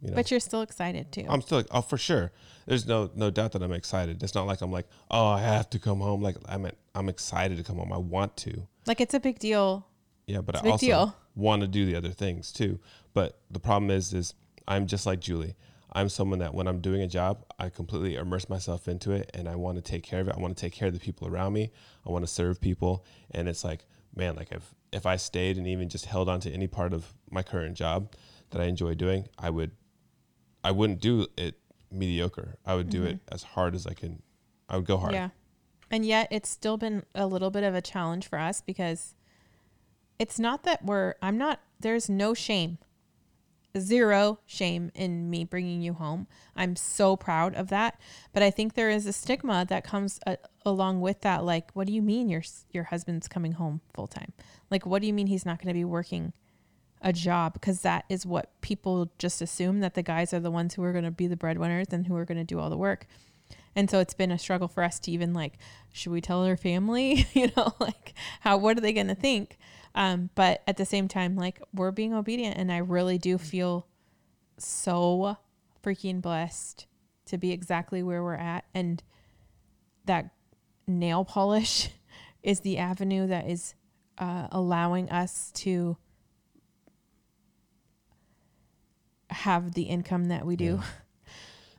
you 0.00 0.08
know, 0.08 0.14
but 0.14 0.30
you're 0.30 0.40
still 0.40 0.62
excited 0.62 1.12
too 1.12 1.26
I'm 1.28 1.40
still 1.42 1.58
like, 1.58 1.68
oh, 1.70 1.80
for 1.80 1.96
sure. 1.96 2.32
There's 2.66 2.86
no 2.86 3.10
no 3.14 3.30
doubt 3.30 3.52
that 3.52 3.62
I'm 3.62 3.72
excited. 3.72 4.22
It's 4.22 4.34
not 4.34 4.46
like 4.46 4.60
I'm 4.60 4.72
like, 4.72 4.86
oh, 5.10 5.26
I 5.26 5.40
have 5.40 5.70
to 5.70 5.78
come 5.78 6.00
home. 6.00 6.22
Like 6.22 6.36
I'm 6.48 6.70
I'm 6.94 7.08
excited 7.08 7.58
to 7.58 7.64
come 7.64 7.76
home. 7.76 7.92
I 7.92 7.98
want 7.98 8.36
to. 8.38 8.66
like 8.86 9.00
it's 9.00 9.14
a 9.14 9.20
big 9.20 9.38
deal 9.38 9.86
Yeah, 10.26 10.40
but 10.40 10.56
It's 10.56 10.64
I 10.64 10.70
also 10.70 10.86
deal. 10.86 11.16
want 11.34 11.62
to 11.62 11.68
do 11.68 11.86
the 11.86 11.96
other 11.96 12.10
things 12.10 12.52
too. 12.52 12.78
But 13.14 13.38
the 13.50 13.60
problem 13.60 13.90
is, 13.90 14.12
is 14.12 14.34
I'm 14.66 14.86
just 14.86 15.06
like 15.06 15.20
Julie. 15.20 15.56
I'm 15.94 16.08
someone 16.08 16.38
that 16.38 16.54
when 16.54 16.66
I'm 16.66 16.80
doing 16.80 17.02
a 17.02 17.06
job, 17.06 17.44
I 17.58 17.68
completely 17.68 18.16
immerse 18.16 18.48
myself 18.48 18.88
into 18.88 19.12
it, 19.12 19.30
and 19.34 19.48
I 19.48 19.56
want 19.56 19.76
to 19.76 19.82
take 19.82 20.02
care 20.02 20.20
of 20.20 20.28
it. 20.28 20.34
I 20.36 20.40
want 20.40 20.56
to 20.56 20.60
take 20.60 20.72
care 20.72 20.88
of 20.88 20.94
the 20.94 21.00
people 21.00 21.28
around 21.28 21.52
me. 21.52 21.70
I 22.06 22.10
want 22.10 22.24
to 22.24 22.30
serve 22.30 22.60
people, 22.60 23.04
and 23.30 23.48
it's 23.48 23.64
like, 23.64 23.84
man, 24.14 24.36
like 24.36 24.52
if 24.52 24.74
if 24.92 25.06
I 25.06 25.16
stayed 25.16 25.56
and 25.56 25.66
even 25.66 25.88
just 25.88 26.06
held 26.06 26.28
on 26.28 26.40
to 26.40 26.50
any 26.50 26.66
part 26.66 26.92
of 26.92 27.12
my 27.30 27.42
current 27.42 27.76
job 27.76 28.14
that 28.50 28.60
I 28.60 28.64
enjoy 28.64 28.94
doing, 28.94 29.28
I 29.38 29.48
would, 29.50 29.70
I 30.62 30.70
wouldn't 30.70 31.00
do 31.00 31.26
it 31.36 31.56
mediocre. 31.90 32.56
I 32.66 32.74
would 32.74 32.90
do 32.90 33.04
it 33.04 33.20
as 33.30 33.42
hard 33.42 33.74
as 33.74 33.86
I 33.86 33.94
can. 33.94 34.22
I 34.68 34.76
would 34.76 34.86
go 34.86 34.96
hard. 34.96 35.12
Mm-hmm. 35.12 35.22
yeah 35.22 35.28
and 35.92 36.06
yet 36.06 36.26
it's 36.30 36.48
still 36.48 36.78
been 36.78 37.04
a 37.14 37.26
little 37.26 37.50
bit 37.50 37.62
of 37.62 37.74
a 37.74 37.82
challenge 37.82 38.26
for 38.26 38.38
us 38.38 38.62
because 38.62 39.14
it's 40.18 40.38
not 40.38 40.64
that 40.64 40.84
we're 40.84 41.14
i'm 41.22 41.38
not 41.38 41.60
there's 41.78 42.08
no 42.08 42.34
shame 42.34 42.78
zero 43.78 44.38
shame 44.46 44.90
in 44.94 45.30
me 45.30 45.44
bringing 45.44 45.80
you 45.82 45.94
home. 45.94 46.26
I'm 46.54 46.76
so 46.76 47.16
proud 47.16 47.54
of 47.54 47.68
that. 47.68 48.00
But 48.32 48.42
I 48.42 48.50
think 48.50 48.74
there 48.74 48.90
is 48.90 49.06
a 49.06 49.12
stigma 49.12 49.64
that 49.68 49.84
comes 49.84 50.20
uh, 50.26 50.36
along 50.64 51.00
with 51.00 51.22
that. 51.22 51.44
Like, 51.44 51.70
what 51.72 51.86
do 51.86 51.92
you 51.92 52.02
mean 52.02 52.28
your 52.28 52.42
your 52.70 52.84
husband's 52.84 53.28
coming 53.28 53.52
home 53.52 53.80
full 53.94 54.06
time? 54.06 54.32
Like, 54.70 54.86
what 54.86 55.00
do 55.00 55.06
you 55.06 55.12
mean 55.12 55.26
he's 55.26 55.46
not 55.46 55.58
going 55.58 55.68
to 55.68 55.74
be 55.74 55.84
working 55.84 56.32
a 57.00 57.12
job? 57.12 57.54
Because 57.54 57.80
that 57.82 58.04
is 58.08 58.26
what 58.26 58.60
people 58.60 59.10
just 59.18 59.42
assume 59.42 59.80
that 59.80 59.94
the 59.94 60.02
guys 60.02 60.32
are 60.32 60.40
the 60.40 60.50
ones 60.50 60.74
who 60.74 60.82
are 60.82 60.92
going 60.92 61.04
to 61.04 61.10
be 61.10 61.26
the 61.26 61.36
breadwinners 61.36 61.88
and 61.92 62.06
who 62.06 62.16
are 62.16 62.24
going 62.24 62.38
to 62.38 62.44
do 62.44 62.58
all 62.58 62.70
the 62.70 62.76
work. 62.76 63.06
And 63.74 63.90
so 63.90 64.00
it's 64.00 64.14
been 64.14 64.30
a 64.30 64.38
struggle 64.38 64.68
for 64.68 64.82
us 64.82 65.00
to 65.00 65.10
even 65.10 65.32
like, 65.32 65.58
should 65.92 66.12
we 66.12 66.20
tell 66.20 66.44
our 66.44 66.56
family? 66.56 67.26
you 67.32 67.50
know, 67.56 67.74
like 67.80 68.14
how 68.40 68.56
what 68.56 68.76
are 68.76 68.80
they 68.80 68.92
going 68.92 69.08
to 69.08 69.14
think? 69.14 69.58
Um, 69.94 70.30
but 70.34 70.62
at 70.66 70.76
the 70.76 70.84
same 70.84 71.08
time, 71.08 71.36
like 71.36 71.60
we're 71.74 71.90
being 71.90 72.14
obedient, 72.14 72.56
and 72.56 72.72
I 72.72 72.78
really 72.78 73.18
do 73.18 73.38
feel 73.38 73.86
so 74.58 75.36
freaking 75.84 76.22
blessed 76.22 76.86
to 77.26 77.38
be 77.38 77.52
exactly 77.52 78.02
where 78.02 78.22
we're 78.22 78.34
at, 78.34 78.64
and 78.74 79.02
that 80.06 80.30
nail 80.86 81.24
polish 81.24 81.90
is 82.42 82.60
the 82.60 82.78
avenue 82.78 83.26
that 83.26 83.48
is 83.48 83.74
uh, 84.18 84.48
allowing 84.50 85.10
us 85.10 85.50
to 85.52 85.96
have 89.30 89.72
the 89.72 89.84
income 89.84 90.26
that 90.26 90.46
we 90.46 90.56
do. 90.56 90.80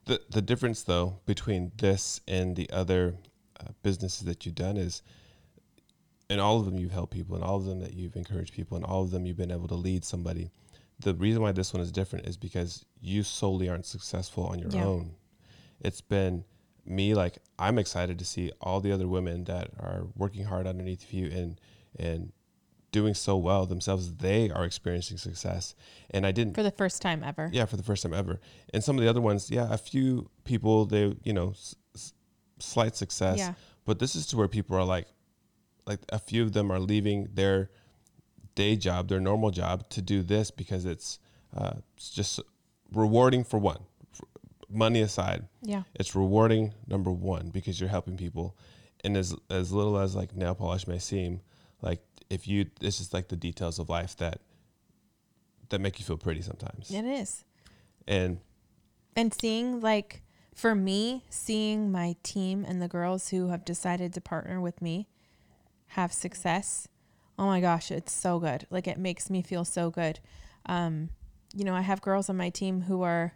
The 0.05 0.21
the 0.29 0.41
difference 0.41 0.83
though 0.83 1.19
between 1.25 1.71
this 1.77 2.19
and 2.27 2.55
the 2.55 2.69
other 2.71 3.15
uh, 3.59 3.69
businesses 3.83 4.25
that 4.25 4.45
you've 4.45 4.55
done 4.55 4.77
is, 4.77 5.01
in 6.29 6.39
all 6.39 6.59
of 6.59 6.65
them 6.65 6.77
you've 6.77 6.91
helped 6.91 7.13
people, 7.13 7.35
and 7.35 7.43
all 7.43 7.57
of 7.57 7.65
them 7.65 7.79
that 7.79 7.93
you've 7.93 8.15
encouraged 8.15 8.53
people, 8.53 8.75
and 8.75 8.85
all 8.85 9.03
of 9.03 9.11
them 9.11 9.25
you've 9.25 9.37
been 9.37 9.51
able 9.51 9.67
to 9.69 9.75
lead 9.75 10.03
somebody. 10.03 10.51
The 10.99 11.13
reason 11.15 11.41
why 11.41 11.51
this 11.51 11.73
one 11.73 11.81
is 11.81 11.91
different 11.91 12.27
is 12.27 12.37
because 12.37 12.85
you 13.01 13.23
solely 13.23 13.69
aren't 13.69 13.85
successful 13.85 14.45
on 14.45 14.59
your 14.59 14.71
Yeah. 14.71 14.85
own. 14.85 15.15
It's 15.79 16.01
been 16.01 16.45
me 16.85 17.13
like 17.13 17.37
I'm 17.57 17.77
excited 17.79 18.19
to 18.19 18.25
see 18.25 18.51
all 18.59 18.81
the 18.81 18.91
other 18.91 19.07
women 19.07 19.45
that 19.45 19.71
are 19.79 20.07
working 20.15 20.43
hard 20.45 20.67
underneath 20.67 21.13
you 21.13 21.27
and 21.27 21.59
and 21.97 22.31
doing 22.93 23.13
so 23.13 23.35
well 23.35 23.65
themselves. 23.65 24.13
They 24.27 24.49
are 24.49 24.63
experiencing 24.63 25.17
success, 25.17 25.75
and 26.11 26.25
I 26.25 26.31
didn't 26.31 26.53
For 26.55 26.63
the 26.63 26.71
first 26.71 27.01
time 27.01 27.21
ever. 27.23 27.49
yeah, 27.51 27.65
for 27.65 27.75
the 27.75 27.83
first 27.83 28.03
time 28.03 28.13
ever. 28.13 28.39
And 28.73 28.81
some 28.81 28.97
of 28.97 29.03
the 29.03 29.09
other 29.09 29.19
ones, 29.19 29.51
yeah, 29.51 29.67
a 29.69 29.77
few 29.77 30.29
people 30.45 30.85
they, 30.85 31.17
you 31.23 31.33
know, 31.33 31.49
s- 31.49 31.75
s- 31.95 32.13
slight 32.59 32.95
success. 32.95 33.37
Yeah. 33.39 33.53
But 33.83 33.99
this 33.99 34.15
is 34.15 34.27
to 34.27 34.37
where 34.37 34.47
people 34.47 34.77
are 34.77 34.85
like, 34.85 35.07
like 35.85 35.99
a 36.09 36.19
few 36.19 36.43
of 36.43 36.53
them 36.53 36.71
are 36.71 36.79
leaving 36.79 37.27
their 37.33 37.69
day 38.55 38.77
job, 38.77 39.09
their 39.09 39.19
normal 39.19 39.51
job, 39.51 39.89
to 39.89 40.01
do 40.01 40.23
this 40.23 40.49
because 40.51 40.85
it's 40.85 41.19
uh, 41.57 41.73
it's 41.97 42.09
just 42.09 42.39
rewarding 42.93 43.43
for 43.43 43.57
one. 43.59 43.79
Money 44.69 45.01
aside, 45.01 45.47
Yeah. 45.61 45.83
it's 45.93 46.15
rewarding 46.15 46.73
number 46.87 47.11
one 47.11 47.49
because 47.49 47.79
you're 47.79 47.89
helping 47.89 48.17
people, 48.17 48.55
and 49.03 49.15
as 49.17 49.35
as 49.49 49.71
little 49.71 49.97
as 49.99 50.15
like 50.15 50.35
nail 50.35 50.55
polish 50.55 50.87
may 50.87 50.97
seem, 50.99 51.41
like 51.81 51.99
if 52.33 52.47
you, 52.47 52.65
it's 52.81 52.97
just 52.97 53.13
like 53.13 53.27
the 53.27 53.35
details 53.35 53.79
of 53.79 53.89
life 53.89 54.17
that 54.17 54.41
that 55.69 55.79
make 55.79 55.97
you 55.99 56.05
feel 56.05 56.17
pretty 56.17 56.41
sometimes 56.41 56.91
It 56.91 57.05
is. 57.05 57.45
and 58.07 58.39
and 59.15 59.33
seeing 59.33 59.79
like 59.81 60.21
for 60.53 60.75
me, 60.75 61.23
seeing 61.29 61.91
my 61.91 62.15
team 62.21 62.63
and 62.67 62.79
the 62.81 62.87
girls 62.87 63.29
who 63.29 63.47
have 63.49 63.65
decided 63.65 64.13
to 64.13 64.21
partner 64.21 64.61
with 64.61 64.81
me 64.81 65.07
have 65.87 66.13
success, 66.13 66.87
oh 67.39 67.45
my 67.45 67.59
gosh, 67.59 67.89
it's 67.91 68.11
so 68.13 68.39
good. 68.39 68.67
Like 68.69 68.87
it 68.87 68.99
makes 68.99 69.29
me 69.31 69.41
feel 69.41 69.65
so 69.65 69.89
good. 69.89 70.19
Um, 70.67 71.09
you 71.55 71.63
know, 71.65 71.73
I 71.73 71.81
have 71.81 72.01
girls 72.01 72.29
on 72.29 72.37
my 72.37 72.49
team 72.49 72.81
who 72.81 73.01
are, 73.01 73.33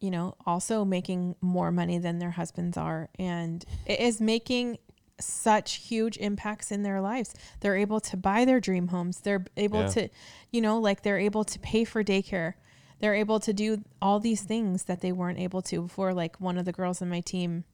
you 0.00 0.10
know, 0.10 0.34
also 0.46 0.84
making 0.84 1.36
more 1.40 1.70
money 1.70 1.98
than 1.98 2.18
their 2.18 2.32
husbands 2.32 2.76
are. 2.76 3.08
And 3.18 3.64
it 3.86 4.00
is 4.00 4.20
making 4.20 4.78
such 5.24 5.74
huge 5.74 6.16
impacts 6.18 6.70
in 6.72 6.82
their 6.82 7.00
lives. 7.00 7.34
They're 7.60 7.76
able 7.76 8.00
to 8.00 8.16
buy 8.16 8.44
their 8.44 8.60
dream 8.60 8.88
homes. 8.88 9.20
They're 9.20 9.44
able 9.56 9.80
Yeah. 9.80 9.88
to, 9.88 10.08
you 10.50 10.60
know, 10.60 10.78
like 10.78 11.02
they're 11.02 11.18
able 11.18 11.44
to 11.44 11.58
pay 11.58 11.84
for 11.84 12.02
daycare. 12.04 12.54
They're 13.00 13.14
able 13.14 13.40
to 13.40 13.52
do 13.52 13.82
all 14.00 14.20
these 14.20 14.42
things 14.42 14.84
that 14.84 15.00
they 15.00 15.10
weren't 15.12 15.38
able 15.38 15.62
to 15.62 15.82
before. 15.82 16.14
Like 16.14 16.40
one 16.40 16.56
of 16.58 16.64
the 16.64 16.72
girls 16.72 17.02
on 17.02 17.08
my 17.08 17.20
team 17.20 17.64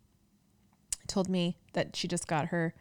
told 1.07 1.29
me 1.29 1.57
that 1.73 1.97
she 1.97 2.09
just 2.09 2.27
got 2.27 2.47
her 2.47 2.75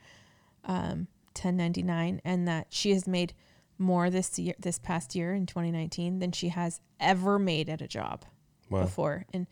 um, 0.65 1.07
1099 1.35 2.21
and 2.25 2.47
that 2.47 2.67
she 2.69 2.91
has 2.91 3.07
made 3.07 3.33
more 3.77 4.09
this 4.09 4.37
year, 4.39 4.53
this 4.59 4.79
past 4.79 5.15
year 5.15 5.33
in 5.33 5.45
2019 5.45 6.19
than 6.19 6.31
she 6.31 6.49
has 6.49 6.81
ever 6.99 7.37
made 7.37 7.69
at 7.69 7.81
a 7.81 7.87
job 7.87 8.25
Wow. 8.69 8.81
before. 8.83 9.25
And 9.33 9.47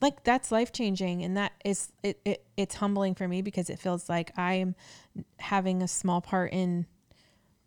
like 0.00 0.24
that's 0.24 0.50
life 0.50 0.72
changing 0.72 1.22
and 1.22 1.36
that 1.36 1.52
is 1.64 1.92
it, 2.02 2.20
it 2.24 2.44
it's 2.56 2.76
humbling 2.76 3.14
for 3.14 3.28
me 3.28 3.42
because 3.42 3.68
it 3.70 3.78
feels 3.78 4.08
like 4.08 4.36
I'm 4.38 4.74
having 5.38 5.82
a 5.82 5.88
small 5.88 6.20
part 6.20 6.52
in 6.52 6.86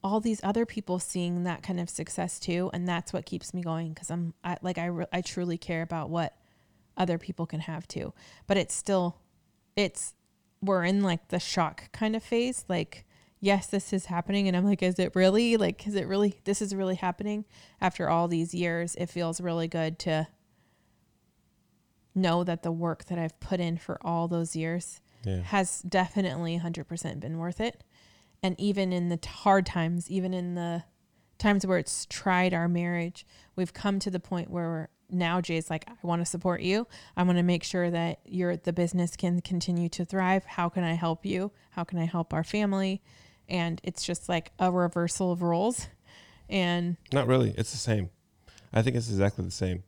all 0.04 0.19
these 0.19 0.41
other 0.43 0.65
people 0.65 1.00
seeing 1.00 1.43
that 1.43 1.63
kind 1.63 1.80
of 1.80 1.89
success 1.89 2.39
too 2.39 2.69
and 2.74 2.88
that's 2.88 3.13
what 3.13 3.26
keeps 3.26 3.54
me 3.54 3.62
going 3.62 3.93
because 3.93 4.12
I'm 4.12 4.34
I, 4.43 4.58
like 4.62 4.78
I 4.78 4.86
re- 4.88 5.06
I 5.13 5.22
truly 5.22 5.58
care 5.58 5.82
about 5.82 6.10
what 6.10 6.36
other 6.98 7.17
people 7.17 7.46
can 7.46 7.62
have 7.62 7.88
too. 7.88 8.13
But 8.48 8.58
it's 8.58 8.74
still 8.74 9.17
it's 9.76 10.13
we're 10.62 10.84
in 10.84 11.02
like 11.02 11.28
the 11.30 11.39
shock 11.39 11.91
kind 11.91 12.15
of 12.15 12.24
phase 12.24 12.63
like 12.69 13.06
yes 13.41 13.67
this 13.67 13.91
is 13.91 14.06
happening 14.06 14.48
and 14.48 14.56
i'm 14.56 14.63
like 14.63 14.82
is 14.82 14.98
it 14.98 15.13
really 15.15 15.58
like 15.58 15.86
is 15.86 15.96
it 15.96 16.08
really 16.08 16.39
this 16.46 16.62
is 16.62 16.74
really 16.74 16.96
happening 16.96 17.43
after 17.82 18.10
all 18.10 18.28
these 18.28 18.54
years 18.54 18.96
it 18.96 19.08
feels 19.08 19.41
really 19.41 19.67
good 19.67 20.00
to 20.00 20.26
know 22.15 22.43
that 22.43 22.63
the 22.63 22.71
work 22.71 23.06
that 23.06 23.17
i've 23.17 23.39
put 23.39 23.60
in 23.60 23.78
for 23.78 23.97
all 24.02 24.28
those 24.28 24.56
years 24.56 25.02
Yeah. 25.26 25.41
has 25.41 25.82
definitely 25.82 26.60
100% 26.60 27.19
been 27.19 27.38
worth 27.38 27.60
it 27.60 27.84
and 28.41 28.60
even 28.60 28.91
in 28.93 29.10
the 29.10 29.19
hard 29.28 29.65
times 29.65 30.10
even 30.12 30.34
in 30.34 30.56
the 30.56 30.84
times 31.38 31.65
where 31.65 31.78
it's 31.78 32.06
tried 32.08 32.54
our 32.54 32.67
marriage 32.67 33.26
we've 33.56 33.73
come 33.73 33.99
to 33.99 34.12
the 34.12 34.19
point 34.19 34.49
where 34.49 34.69
we're, 34.69 34.88
now 35.10 35.41
jay's 35.41 35.69
like 35.69 35.86
i 35.88 35.93
want 36.04 36.21
to 36.21 36.26
support 36.26 36.62
you 36.62 36.88
i 37.17 37.23
want 37.23 37.38
to 37.38 37.43
make 37.43 37.63
sure 37.63 37.89
that 37.91 38.19
your 38.26 38.56
the 38.58 38.73
business 38.73 39.15
can 39.15 39.41
continue 39.41 39.89
to 39.89 40.06
thrive 40.06 40.43
how 40.45 40.69
can 40.69 40.84
i 40.84 40.93
help 40.93 41.26
you 41.26 41.52
how 41.71 41.84
can 41.84 41.99
i 41.99 42.06
help 42.06 42.34
our 42.34 42.43
family 42.43 43.02
and 43.49 43.82
it's 43.84 44.04
just 44.04 44.30
like 44.30 44.52
a 44.60 44.71
reversal 44.71 45.32
of 45.32 45.41
roles 45.41 45.88
and 46.49 46.97
Not 47.12 47.28
really. 47.28 47.54
It's 47.58 47.71
the 47.71 47.78
same. 47.78 48.10
I 48.73 48.82
think 48.82 48.95
it's 48.95 49.10
exactly 49.10 49.43
the 49.45 49.52
same. 49.52 49.84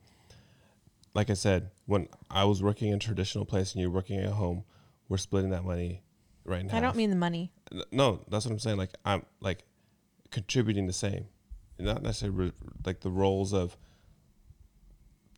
Like 1.15 1.31
I 1.31 1.33
said, 1.33 1.71
when 1.87 2.07
I 2.29 2.43
was 2.43 2.61
working 2.61 2.89
in 2.89 2.95
a 2.95 2.99
traditional 2.99 3.45
place 3.45 3.73
and 3.73 3.81
you're 3.81 3.89
working 3.89 4.19
at 4.19 4.29
home, 4.33 4.65
we're 5.09 5.17
splitting 5.17 5.49
that 5.51 5.63
money 5.65 6.03
right 6.43 6.63
now. 6.63 6.77
i 6.77 6.79
don't 6.79 6.95
mean 6.95 7.09
the 7.09 7.15
money 7.15 7.51
no. 7.91 8.21
That's 8.29 8.45
what 8.45 8.51
I'm 8.51 8.59
saying. 8.59 8.77
Like 8.77 8.91
I'm 9.03 9.25
like 9.39 9.63
contributing 10.31 10.87
the 10.87 10.93
same, 10.93 11.25
not 11.79 12.03
necessarily 12.03 12.51
like 12.85 13.01
the 13.01 13.09
roles 13.09 13.53
of 13.53 13.77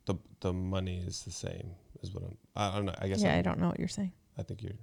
the 0.06 0.16
the 0.42 0.54
money 0.54 1.04
is 1.06 1.24
the 1.24 1.32
same. 1.32 1.72
Is 2.02 2.13
what 2.13 2.24
I'm. 2.24 2.38
I 2.56 2.76
don't 2.76 2.86
know. 2.86 2.96
I 3.00 3.08
guess 3.08 3.22
yeah 3.22 3.34
I'm, 3.34 3.40
i 3.40 3.42
don't 3.42 3.60
know 3.60 3.70
what 3.70 3.80
you're 3.80 3.88
saying 3.88 4.12
I 4.38 4.44
think 4.44 4.62
you're. 4.62 4.74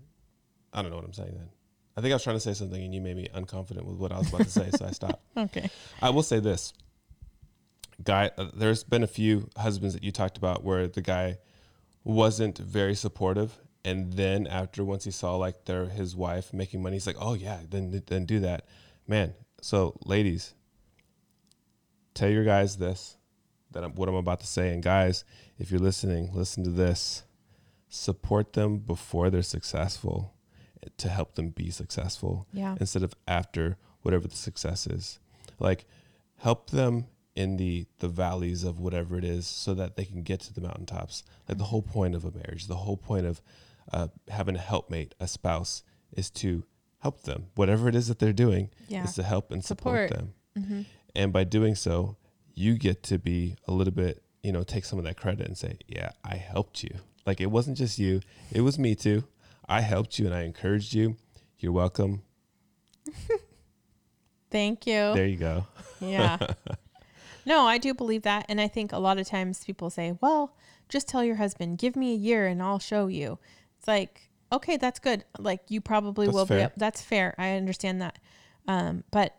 I 0.72 0.82
don't 0.82 0.90
know 0.90 0.96
what 0.96 1.04
I'm 1.04 1.12
saying 1.12 1.34
then. 1.36 1.48
I 1.96 2.00
think 2.00 2.10
I 2.10 2.16
was 2.16 2.24
trying 2.24 2.36
to 2.36 2.40
say 2.40 2.54
something 2.54 2.82
and 2.82 2.92
you 2.92 3.00
made 3.00 3.16
me 3.16 3.28
unconfident 3.32 3.84
with 3.84 3.96
what 3.96 4.10
I 4.10 4.18
was 4.18 4.28
about 4.28 4.42
to 4.42 4.50
say, 4.50 4.68
so 4.76 4.84
I 4.84 4.90
stopped. 4.90 5.22
okay 5.36 5.70
I 6.02 6.10
will 6.10 6.24
say 6.24 6.40
this, 6.40 6.72
guy. 8.02 8.30
Uh, 8.36 8.48
there's 8.54 8.84
been 8.84 9.02
a 9.02 9.08
few 9.08 9.48
husbands 9.56 9.94
that 9.94 10.02
you 10.02 10.12
talked 10.12 10.36
about 10.36 10.64
where 10.64 10.86
the 10.86 11.02
guy 11.02 11.38
wasn't 12.02 12.58
very 12.58 12.94
supportive, 12.94 13.58
and 13.84 14.14
then 14.14 14.46
after 14.46 14.84
once 14.84 15.04
he 15.04 15.10
saw 15.10 15.36
like 15.36 15.64
their 15.64 15.86
his 15.86 16.16
wife 16.16 16.52
making 16.52 16.82
money, 16.82 16.96
he's 16.96 17.06
like, 17.06 17.16
oh 17.20 17.34
yeah, 17.34 17.60
then 17.68 18.02
then 18.06 18.24
do 18.26 18.40
that, 18.40 18.66
man. 19.06 19.34
So 19.60 19.96
ladies, 20.04 20.54
tell 22.14 22.28
your 22.28 22.44
guys 22.44 22.76
this, 22.76 23.16
that 23.72 23.84
I'm, 23.84 23.94
what 23.94 24.08
I'm 24.08 24.14
about 24.14 24.40
to 24.40 24.46
say, 24.46 24.72
and 24.72 24.82
guys, 24.82 25.24
if 25.58 25.70
you're 25.70 25.80
listening, 25.80 26.30
listen 26.32 26.64
to 26.64 26.70
this. 26.70 27.22
Support 27.88 28.54
them 28.54 28.78
before 28.78 29.30
they're 29.30 29.42
successful, 29.42 30.34
eh, 30.82 30.88
to 30.98 31.08
help 31.08 31.36
them 31.36 31.50
be 31.50 31.70
successful 31.70 32.48
yeah 32.52 32.74
instead 32.80 33.04
of 33.04 33.14
after 33.28 33.76
whatever 34.02 34.26
the 34.26 34.36
success 34.36 34.86
is. 34.86 35.20
Like 35.60 35.86
help 36.38 36.70
them 36.70 37.06
in 37.34 37.56
the 37.56 37.86
the 37.98 38.08
valleys 38.08 38.62
of 38.64 38.78
whatever 38.78 39.16
it 39.18 39.24
is 39.24 39.46
so 39.46 39.74
that 39.74 39.96
they 39.96 40.04
can 40.04 40.22
get 40.22 40.40
to 40.40 40.52
the 40.54 40.60
mountaintops. 40.60 41.24
Like 41.48 41.58
the 41.58 41.64
whole 41.64 41.82
point 41.82 42.14
of 42.14 42.24
a 42.24 42.30
marriage, 42.30 42.66
the 42.68 42.76
whole 42.76 42.96
point 42.96 43.26
of 43.26 43.42
uh, 43.92 44.08
having 44.28 44.56
a 44.56 44.60
helpmate, 44.60 45.14
a 45.20 45.26
spouse 45.26 45.82
is 46.12 46.30
to 46.30 46.64
help 47.00 47.22
them. 47.24 47.46
Whatever 47.54 47.88
it 47.88 47.94
is 47.94 48.08
that 48.08 48.18
they're 48.18 48.32
doing 48.32 48.70
yeah 48.88 49.04
is 49.04 49.14
to 49.14 49.22
help 49.22 49.50
and 49.50 49.64
support, 49.64 50.08
Support. 50.10 50.34
them. 50.54 50.64
hmm 50.64 50.82
And 51.14 51.32
by 51.32 51.44
doing 51.44 51.74
so, 51.74 52.16
you 52.54 52.78
get 52.78 53.02
to 53.04 53.18
be 53.18 53.56
a 53.66 53.72
little 53.72 53.92
bit, 53.92 54.22
you 54.42 54.52
know, 54.52 54.62
take 54.62 54.84
some 54.84 54.98
of 54.98 55.04
that 55.04 55.16
credit 55.16 55.46
and 55.46 55.58
say, 55.58 55.78
"Yeah, 55.88 56.10
I 56.24 56.36
helped 56.36 56.82
you." 56.84 56.94
Like 57.26 57.40
it 57.40 57.50
wasn't 57.50 57.76
just 57.78 57.98
you, 57.98 58.20
it 58.52 58.60
was 58.60 58.78
me 58.78 58.94
too. 58.94 59.24
I 59.68 59.80
helped 59.80 60.18
you 60.18 60.26
and 60.26 60.34
I 60.34 60.42
encouraged 60.42 60.94
you. 60.94 61.16
You're 61.58 61.72
welcome. 61.72 62.22
thank 64.50 64.86
you 64.86 65.12
There 65.14 65.26
you 65.26 65.36
go. 65.36 65.66
Yeah. 66.00 66.38
no, 67.46 67.66
I 67.66 67.78
do 67.78 67.94
believe 67.94 68.22
that. 68.22 68.46
And 68.48 68.60
I 68.60 68.68
think 68.68 68.92
a 68.92 68.98
lot 68.98 69.18
of 69.18 69.26
times 69.26 69.64
people 69.64 69.90
say, 69.90 70.16
well, 70.20 70.56
just 70.88 71.08
tell 71.08 71.24
your 71.24 71.36
husband, 71.36 71.78
give 71.78 71.96
me 71.96 72.12
a 72.12 72.16
year 72.16 72.46
and 72.46 72.62
I'll 72.62 72.78
show 72.78 73.06
you. 73.06 73.38
It's 73.78 73.88
like, 73.88 74.30
okay, 74.52 74.76
that's 74.76 74.98
good. 75.00 75.24
Like 75.38 75.62
you 75.68 75.80
probably 75.80 76.26
That's 76.26 76.34
will 76.34 76.46
fair. 76.46 76.68
be. 76.68 76.74
That's 76.76 77.02
fair. 77.02 77.34
I 77.38 77.52
understand 77.56 78.00
that. 78.02 78.18
Um, 78.68 79.04
but 79.10 79.34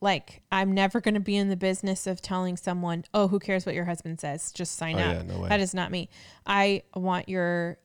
like, 0.00 0.42
I'm 0.50 0.72
never 0.72 1.00
going 1.00 1.14
to 1.14 1.20
be 1.20 1.36
in 1.36 1.48
the 1.50 1.56
business 1.56 2.06
of 2.06 2.22
telling 2.22 2.56
someone, 2.56 3.04
oh, 3.12 3.28
who 3.28 3.38
cares 3.38 3.66
what 3.66 3.74
your 3.74 3.84
husband 3.84 4.18
says? 4.20 4.50
Just 4.52 4.76
sign 4.76 4.96
Oh, 4.96 5.00
up. 5.02 5.14
yeah, 5.14 5.22
no 5.34 5.40
way. 5.40 5.48
That 5.48 5.60
is 5.60 5.74
not 5.74 5.90
me. 5.90 6.08
I 6.46 6.82
want 6.94 7.28
your 7.28 7.78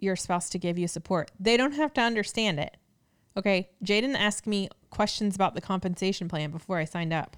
your 0.00 0.14
spouse 0.16 0.48
to 0.50 0.58
give 0.58 0.78
you 0.78 0.86
support. 0.86 1.30
They 1.40 1.56
don't 1.56 1.72
have 1.72 1.92
to 1.94 2.00
understand 2.00 2.60
it. 2.60 2.76
Okay. 3.36 3.68
Jaden 3.84 4.14
didn't 4.16 4.46
me 4.46 4.68
questions 4.90 5.34
about 5.34 5.54
the 5.54 5.60
compensation 5.60 6.28
plan 6.28 6.50
before 6.50 6.78
I 6.78 6.84
signed 6.84 7.12
up. 7.12 7.36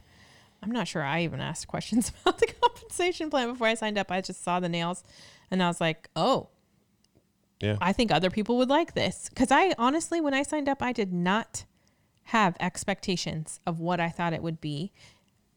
I'm 0.63 0.71
not 0.71 0.89
sure 0.89 1.03
I 1.03 1.23
even 1.23 1.41
asked 1.41 1.69
questions 1.69 2.13
about 2.23 2.39
the 2.39 2.47
compensation 2.47 3.31
plan 3.31 3.51
before 3.51 3.67
I 3.67 3.75
signed 3.75 3.99
up. 3.99 4.11
I 4.11 4.21
just 4.21 4.43
saw 4.45 4.61
the 4.61 4.69
nails 4.69 5.03
and 5.51 5.63
I 5.63 5.69
was 5.69 5.81
like, 5.81 6.09
oh, 6.17 6.49
Yeah. 7.61 7.77
I 7.81 7.93
think 7.93 8.11
other 8.11 8.31
people 8.31 8.59
would 8.59 8.69
like 8.69 8.95
this. 8.95 9.29
Because 9.29 9.51
I 9.51 9.75
honestly, 9.79 10.21
when 10.21 10.35
I 10.35 10.43
signed 10.43 10.69
up, 10.69 10.83
I 10.83 10.93
did 10.93 11.13
not 11.13 11.65
have 12.25 12.57
expectations 12.61 13.61
of 13.67 13.81
what 13.81 14.01
I 14.01 14.09
thought 14.09 14.33
it 14.33 14.43
would 14.43 14.61
be. 14.61 14.93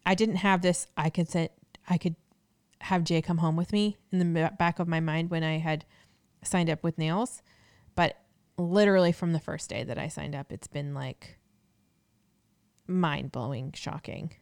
I 0.06 0.16
didn't 0.16 0.38
have 0.38 0.62
this, 0.62 0.88
I 0.98 1.10
could 1.10 1.30
sit, 1.30 1.54
I 1.90 1.98
could 1.98 2.16
have 2.82 3.04
Jay 3.04 3.22
come 3.22 3.38
home 3.38 3.56
with 3.56 3.72
me 3.72 3.98
in 4.12 4.20
the 4.34 4.52
back 4.58 4.80
of 4.80 4.88
my 4.88 5.00
mind 5.00 5.30
when 5.30 5.44
I 5.44 5.60
had 5.60 5.86
signed 6.44 6.70
up 6.70 6.84
with 6.84 6.98
nails. 6.98 7.42
But 7.96 8.18
literally 8.58 9.12
from 9.12 9.34
the 9.34 9.40
first 9.40 9.70
day 9.70 9.84
that 9.84 9.98
I 9.98 10.08
signed 10.08 10.36
up, 10.36 10.52
it's 10.52 10.68
been 10.68 10.94
like 10.94 11.38
mind 12.88 13.32
blowing, 13.32 13.72
shocking. 13.74 14.34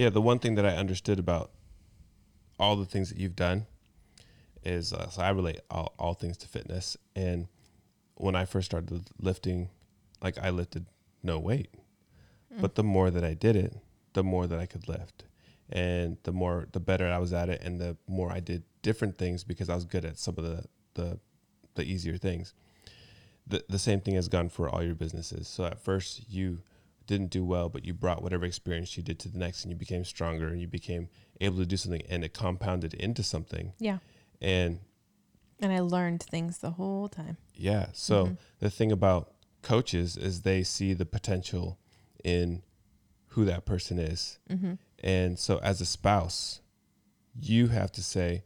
Yeah, 0.00 0.08
the 0.08 0.22
one 0.22 0.38
thing 0.38 0.54
that 0.54 0.64
I 0.64 0.76
understood 0.76 1.18
about 1.18 1.50
all 2.58 2.74
the 2.74 2.86
things 2.86 3.10
that 3.10 3.18
you've 3.18 3.36
done 3.36 3.66
is 4.64 4.94
uh, 4.94 5.10
so 5.10 5.20
I 5.20 5.28
relate 5.28 5.60
all, 5.70 5.92
all 5.98 6.14
things 6.14 6.38
to 6.38 6.48
fitness. 6.48 6.96
And 7.14 7.48
when 8.14 8.34
I 8.34 8.46
first 8.46 8.64
started 8.64 9.10
lifting, 9.20 9.68
like 10.22 10.38
I 10.38 10.48
lifted 10.48 10.86
no 11.22 11.38
weight, 11.38 11.68
but 12.62 12.76
the 12.76 12.82
more 12.82 13.10
that 13.10 13.22
I 13.24 13.34
did 13.34 13.56
it, 13.56 13.76
the 14.14 14.24
more 14.24 14.46
that 14.46 14.58
I 14.58 14.64
could 14.64 14.88
lift, 14.88 15.24
and 15.68 16.16
the 16.22 16.32
more 16.32 16.66
the 16.72 16.80
better 16.80 17.06
I 17.06 17.18
was 17.18 17.34
at 17.34 17.50
it, 17.50 17.60
and 17.62 17.78
the 17.78 17.98
more 18.08 18.32
I 18.32 18.40
did 18.40 18.62
different 18.80 19.18
things 19.18 19.44
because 19.44 19.68
I 19.68 19.74
was 19.74 19.84
good 19.84 20.06
at 20.06 20.16
some 20.18 20.36
of 20.38 20.44
the 20.44 20.64
the, 20.94 21.18
the 21.74 21.84
easier 21.84 22.16
things. 22.16 22.54
The 23.46 23.62
the 23.68 23.78
same 23.78 24.00
thing 24.00 24.14
has 24.14 24.28
gone 24.28 24.48
for 24.48 24.66
all 24.66 24.82
your 24.82 24.94
businesses. 24.94 25.46
So 25.46 25.66
at 25.66 25.78
first 25.78 26.24
you 26.30 26.62
didn't 27.10 27.30
do 27.30 27.44
well, 27.44 27.68
but 27.68 27.84
you 27.84 27.92
brought 27.92 28.22
whatever 28.22 28.44
experience 28.46 28.96
you 28.96 29.02
did 29.02 29.18
to 29.20 29.28
the 29.28 29.38
next, 29.38 29.64
and 29.64 29.70
you 29.72 29.76
became 29.76 30.04
stronger, 30.04 30.48
and 30.48 30.60
you 30.60 30.66
became 30.68 31.08
able 31.40 31.56
to 31.58 31.66
do 31.66 31.76
something, 31.76 32.02
and 32.08 32.24
it 32.24 32.32
compounded 32.32 32.94
into 32.94 33.22
something. 33.22 33.72
Yeah. 33.78 33.98
And 34.40 34.80
And 35.62 35.72
I 35.72 35.80
learned 35.80 36.22
things 36.22 36.58
the 36.58 36.70
whole 36.70 37.08
time. 37.08 37.36
yeah, 37.54 37.88
so 37.92 38.26
Mhm. 38.28 38.38
the 38.60 38.70
thing 38.70 38.90
about 38.92 39.34
coaches 39.60 40.16
is 40.16 40.40
they 40.42 40.62
see 40.62 40.94
the 40.94 41.04
potential 41.04 41.78
in 42.24 42.62
who 43.34 43.44
that 43.44 43.64
person 43.66 43.98
is, 43.98 44.38
Mm-hmm. 44.48 44.74
and 45.00 45.38
so 45.38 45.58
as 45.58 45.80
a 45.82 45.86
spouse, 45.86 46.60
you 47.38 47.68
have 47.68 47.92
to 47.92 48.02
say, 48.02 48.44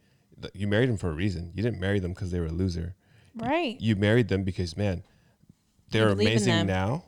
you 0.53 0.67
married 0.67 0.89
them 0.89 0.97
for 0.97 1.11
a 1.11 1.15
reason. 1.15 1.53
You 1.55 1.63
didn't 1.63 1.79
marry 1.81 2.01
them 2.01 2.13
because 2.13 2.31
they 2.33 2.41
were 2.41 2.47
a 2.47 2.53
loser. 2.53 2.97
Right. 3.35 3.81
You 3.81 3.95
married 3.97 4.29
them 4.29 4.43
because 4.45 4.77
man, 4.77 5.05
they're 5.91 6.09
in 6.11 6.21
amazing 6.21 6.67
now, 6.67 7.05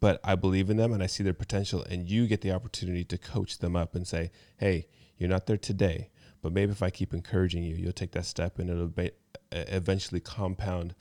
but 0.00 0.20
I 0.22 0.34
believe 0.34 0.70
in 0.70 0.76
them 0.76 0.92
and 0.92 1.02
I 1.02 1.06
see 1.06 1.22
their 1.24 1.32
potential. 1.32 1.82
And 1.84 2.08
you 2.08 2.26
get 2.26 2.40
the 2.40 2.52
opportunity 2.52 3.04
to 3.04 3.18
coach 3.18 3.58
them 3.58 3.74
up 3.76 3.94
and 3.94 4.06
say, 4.06 4.30
"Hey, 4.58 4.86
you're 5.16 5.28
not 5.28 5.46
there 5.46 5.56
today, 5.56 6.10
but 6.42 6.52
maybe 6.52 6.72
if 6.72 6.82
I 6.82 6.90
keep 6.90 7.12
encouraging 7.12 7.64
you, 7.64 7.74
you'll 7.74 7.92
take 7.92 8.12
that 8.12 8.26
step, 8.26 8.58
and 8.58 8.70
it'll 8.70 8.88
ba- 8.88 9.10
e- 9.10 9.12
eventually 9.50 10.20
compound 10.20 10.94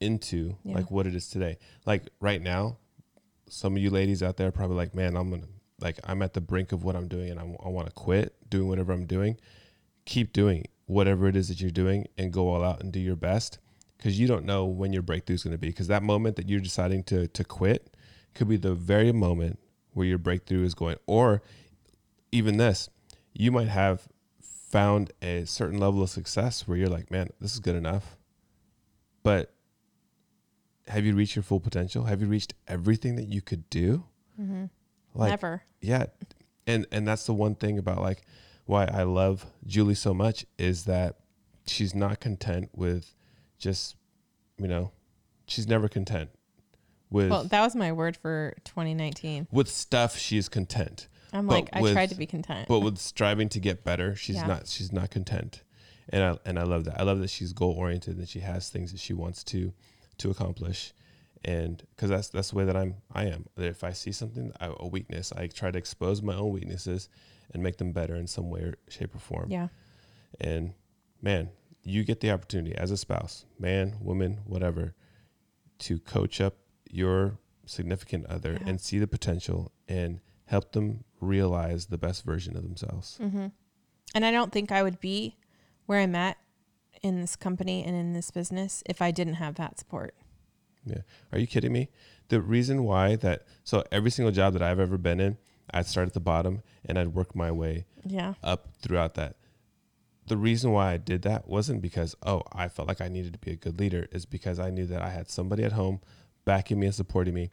into 0.00 0.56
Yeah. 0.64 0.74
like 0.74 0.90
what 0.90 1.06
it 1.06 1.14
is 1.14 1.28
today. 1.28 1.58
Like 1.86 2.08
right 2.20 2.40
now, 2.42 2.78
some 3.48 3.76
of 3.76 3.82
you 3.82 3.90
ladies 3.90 4.22
out 4.22 4.36
there 4.36 4.48
are 4.48 4.52
probably 4.52 4.76
like, 4.76 4.94
"Man, 4.94 5.16
I'm 5.16 5.30
gonna 5.30 5.48
like 5.80 5.98
I'm 6.04 6.22
at 6.22 6.34
the 6.34 6.40
brink 6.40 6.72
of 6.72 6.82
what 6.84 6.96
I'm 6.96 7.08
doing, 7.08 7.30
and 7.30 7.38
I, 7.38 7.44
want 7.44 7.86
to 7.86 7.92
quit 7.92 8.34
doing 8.50 8.68
whatever 8.68 8.92
I'm 8.92 9.06
doing." 9.06 9.38
Keep 10.04 10.32
doing 10.32 10.64
whatever 10.86 11.28
it 11.28 11.36
is 11.36 11.48
that 11.48 11.60
you're 11.60 11.70
doing, 11.70 12.06
and 12.16 12.32
go 12.32 12.48
all 12.48 12.64
out 12.64 12.82
and 12.82 12.92
do 12.92 12.98
your 12.98 13.14
best 13.16 13.58
because 13.96 14.18
you 14.18 14.26
don't 14.26 14.44
know 14.44 14.64
when 14.64 14.92
your 14.92 15.02
breakthrough 15.02 15.34
is 15.34 15.42
going 15.42 15.52
to 15.52 15.58
be. 15.58 15.68
Because 15.68 15.86
that 15.88 16.02
moment 16.02 16.36
that 16.36 16.48
you're 16.48 16.60
deciding 16.60 17.04
to 17.04 17.28
to 17.28 17.44
quit 17.44 17.94
could 18.34 18.48
be 18.48 18.56
the 18.56 18.74
very 18.74 19.12
moment 19.12 19.58
where 19.92 20.06
your 20.06 20.18
breakthrough 20.18 20.64
is 20.64 20.74
going, 20.74 20.96
or 21.06 21.42
even 22.30 22.56
this, 22.56 22.88
you 23.32 23.50
might 23.50 23.68
have 23.68 24.08
found 24.40 25.12
a 25.22 25.44
certain 25.44 25.78
level 25.78 26.02
of 26.02 26.10
success 26.10 26.68
where 26.68 26.76
you're 26.76 26.88
like, 26.88 27.10
man, 27.10 27.28
this 27.40 27.54
is 27.54 27.60
good 27.60 27.76
enough. 27.76 28.16
But 29.22 29.52
have 30.88 31.04
you 31.04 31.14
reached 31.14 31.36
your 31.36 31.42
full 31.42 31.60
potential? 31.60 32.04
Have 32.04 32.20
you 32.20 32.26
reached 32.26 32.54
everything 32.66 33.16
that 33.16 33.28
you 33.28 33.40
could 33.40 33.68
do? 33.70 34.04
Mm-hmm. 34.40 34.66
Like, 35.14 35.30
Never. 35.30 35.62
yeah, 35.80 36.06
and 36.66 36.86
and 36.92 37.08
that's 37.08 37.26
the 37.26 37.34
one 37.34 37.54
thing 37.54 37.78
about 37.78 38.00
like 38.00 38.22
why 38.66 38.84
I 38.84 39.02
love 39.02 39.46
Julie 39.66 39.94
so 39.94 40.14
much 40.14 40.44
is 40.58 40.84
that 40.84 41.16
she's 41.66 41.94
not 41.94 42.20
content 42.20 42.70
with 42.74 43.14
just 43.58 43.96
you 44.58 44.68
know 44.68 44.92
she's 45.46 45.66
never 45.66 45.88
content 45.88 46.30
with 47.10 47.30
Well, 47.30 47.44
that 47.44 47.60
was 47.60 47.74
my 47.76 47.92
word 47.92 48.16
for 48.16 48.54
2019. 48.64 49.46
with 49.50 49.68
stuff 49.68 50.16
she's 50.16 50.48
content 50.48 51.08
I'm 51.32 51.46
But 51.46 51.52
like, 51.54 51.68
I 51.74 51.82
with- 51.82 51.92
tried 51.92 52.08
to 52.10 52.14
be 52.14 52.26
content. 52.26 52.68
but 52.68 52.80
with 52.80 52.98
striving 52.98 53.48
to 53.50 53.60
get 53.60 53.84
better 53.84 54.14
she's 54.14 54.36
Yeah. 54.36 54.46
not 54.46 54.66
she's 54.68 54.92
not 54.92 55.10
content 55.10 55.62
and 56.10 56.22
I 56.22 56.38
and 56.46 56.58
I 56.58 56.62
love 56.62 56.84
that 56.84 56.98
I 56.98 57.02
love 57.04 57.20
that 57.20 57.28
she's 57.30 57.52
goal 57.52 57.72
oriented 57.72 58.16
and 58.18 58.28
she 58.28 58.40
has 58.40 58.68
things 58.70 58.92
that 58.92 59.00
she 59.00 59.12
wants 59.12 59.44
to 59.44 59.72
to 60.18 60.30
accomplish 60.30 60.92
and 61.44 61.82
because 61.94 62.10
that's 62.10 62.28
that's 62.28 62.50
the 62.50 62.56
way 62.56 62.64
that 62.64 62.76
I'm 62.76 62.96
I 63.12 63.26
am 63.26 63.46
That 63.56 63.66
if 63.66 63.84
I 63.84 63.92
see 63.92 64.10
something 64.12 64.52
I, 64.60 64.72
a 64.78 64.86
weakness 64.86 65.32
I 65.32 65.46
try 65.48 65.70
to 65.70 65.78
expose 65.78 66.22
my 66.22 66.34
own 66.34 66.50
weaknesses 66.52 67.08
and 67.52 67.62
make 67.62 67.76
them 67.78 67.92
better 67.92 68.16
in 68.16 68.26
some 68.26 68.50
way 68.50 68.60
or 68.60 68.74
shape 68.88 69.14
or 69.14 69.18
form 69.18 69.50
yeah. 69.50 69.68
and 70.40 70.72
man 71.22 71.50
you 71.84 72.04
get 72.04 72.20
the 72.20 72.30
opportunity 72.30 72.74
as 72.74 72.90
a 72.90 72.96
spouse 72.96 73.44
man 73.58 73.96
woman 74.00 74.38
whatever 74.46 74.94
to 75.78 75.98
coach 76.00 76.40
up 76.40 76.56
your 76.90 77.38
significant 77.66 78.26
other 78.26 78.52
Yeah. 78.60 78.68
and 78.68 78.80
see 78.80 78.98
the 78.98 79.06
potential 79.06 79.72
and 79.88 80.20
help 80.46 80.72
them 80.72 81.04
realize 81.20 81.86
the 81.86 81.98
best 81.98 82.24
version 82.24 82.56
of 82.56 82.62
themselves 82.62 83.18
Mm-hmm. 83.20 83.46
And 84.14 84.24
I 84.24 84.30
don't 84.30 84.52
think 84.52 84.72
I 84.72 84.82
would 84.82 85.00
be 85.00 85.36
where 85.86 86.00
I'm 86.00 86.14
at 86.14 86.38
in 87.02 87.20
this 87.20 87.36
company 87.36 87.84
and 87.84 87.94
in 87.94 88.12
this 88.14 88.30
business 88.30 88.82
if 88.86 89.02
I 89.02 89.10
didn't 89.10 89.34
have 89.34 89.56
that 89.56 89.78
support. 89.78 90.14
Yeah. 90.84 91.02
Are 91.32 91.38
you 91.38 91.46
kidding 91.46 91.72
me? 91.72 91.90
The 92.28 92.40
reason 92.40 92.84
why 92.84 93.16
that 93.16 93.44
so 93.64 93.84
every 93.92 94.10
single 94.10 94.32
job 94.32 94.54
that 94.54 94.62
I've 94.62 94.80
ever 94.80 94.96
been 94.96 95.20
in, 95.20 95.36
I'd 95.70 95.86
start 95.86 96.06
at 96.08 96.14
the 96.14 96.20
bottom 96.20 96.62
and 96.86 96.98
I'd 96.98 97.08
work 97.14 97.36
my 97.36 97.50
way 97.52 97.84
Yeah. 98.04 98.34
up 98.42 98.68
throughout 98.80 99.14
that. 99.14 99.36
The 100.28 100.36
reason 100.38 100.72
why 100.72 100.92
I 100.92 100.96
did 100.96 101.22
that 101.22 101.46
wasn't 101.48 101.82
because 101.82 102.14
oh, 102.22 102.42
I 102.52 102.68
felt 102.68 102.88
like 102.88 103.00
I 103.02 103.08
needed 103.08 103.32
to 103.34 103.38
be 103.38 103.50
a 103.52 103.56
good 103.56 103.78
leader, 103.78 104.08
is 104.12 104.24
because 104.26 104.58
I 104.58 104.70
knew 104.70 104.86
that 104.86 105.02
I 105.02 105.10
had 105.10 105.30
somebody 105.30 105.64
at 105.64 105.72
home 105.72 106.00
backing 106.48 106.80
me 106.80 106.86
and 106.86 106.94
supporting 106.94 107.34
me. 107.34 107.50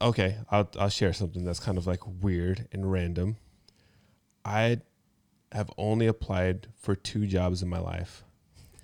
Okay, 0.00 0.38
I'll 0.50 0.70
I'll 0.80 0.88
share 0.88 1.12
something 1.12 1.44
that's 1.44 1.60
kind 1.60 1.76
of 1.76 1.86
like 1.86 2.00
weird 2.22 2.66
and 2.72 2.90
random. 2.90 3.36
I 4.42 4.80
have 5.52 5.70
only 5.76 6.06
applied 6.06 6.68
for 6.78 6.96
two 6.96 7.26
jobs 7.26 7.62
in 7.62 7.68
my 7.68 7.78
life. 7.78 8.24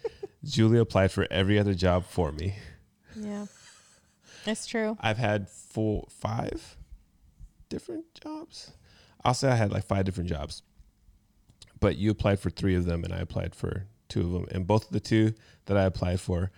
Julie 0.44 0.78
applied 0.78 1.12
for 1.12 1.26
every 1.30 1.58
other 1.58 1.72
job 1.72 2.04
for 2.04 2.30
me. 2.30 2.56
Yeah. 3.16 3.46
It's 4.46 4.66
true. 4.66 4.96
I've 4.98 5.18
had 5.18 5.50
four, 5.50 6.06
five 6.08 6.78
different 7.68 8.06
jobs. 8.14 8.72
I'll 9.22 9.34
say 9.34 9.50
I 9.50 9.54
had 9.54 9.70
like 9.70 9.84
five 9.84 10.06
different 10.06 10.30
jobs, 10.30 10.62
but 11.78 11.96
you 11.96 12.10
applied 12.10 12.40
for 12.40 12.48
three 12.48 12.74
of 12.74 12.86
them, 12.86 13.04
and 13.04 13.12
I 13.12 13.18
applied 13.18 13.54
for 13.54 13.84
two 14.08 14.22
of 14.22 14.32
them. 14.32 14.46
And 14.50 14.66
both 14.66 14.86
of 14.86 14.92
the 14.92 15.00
two 15.00 15.34
that 15.66 15.76
I 15.76 15.84
applied 15.84 16.20
for 16.20 16.50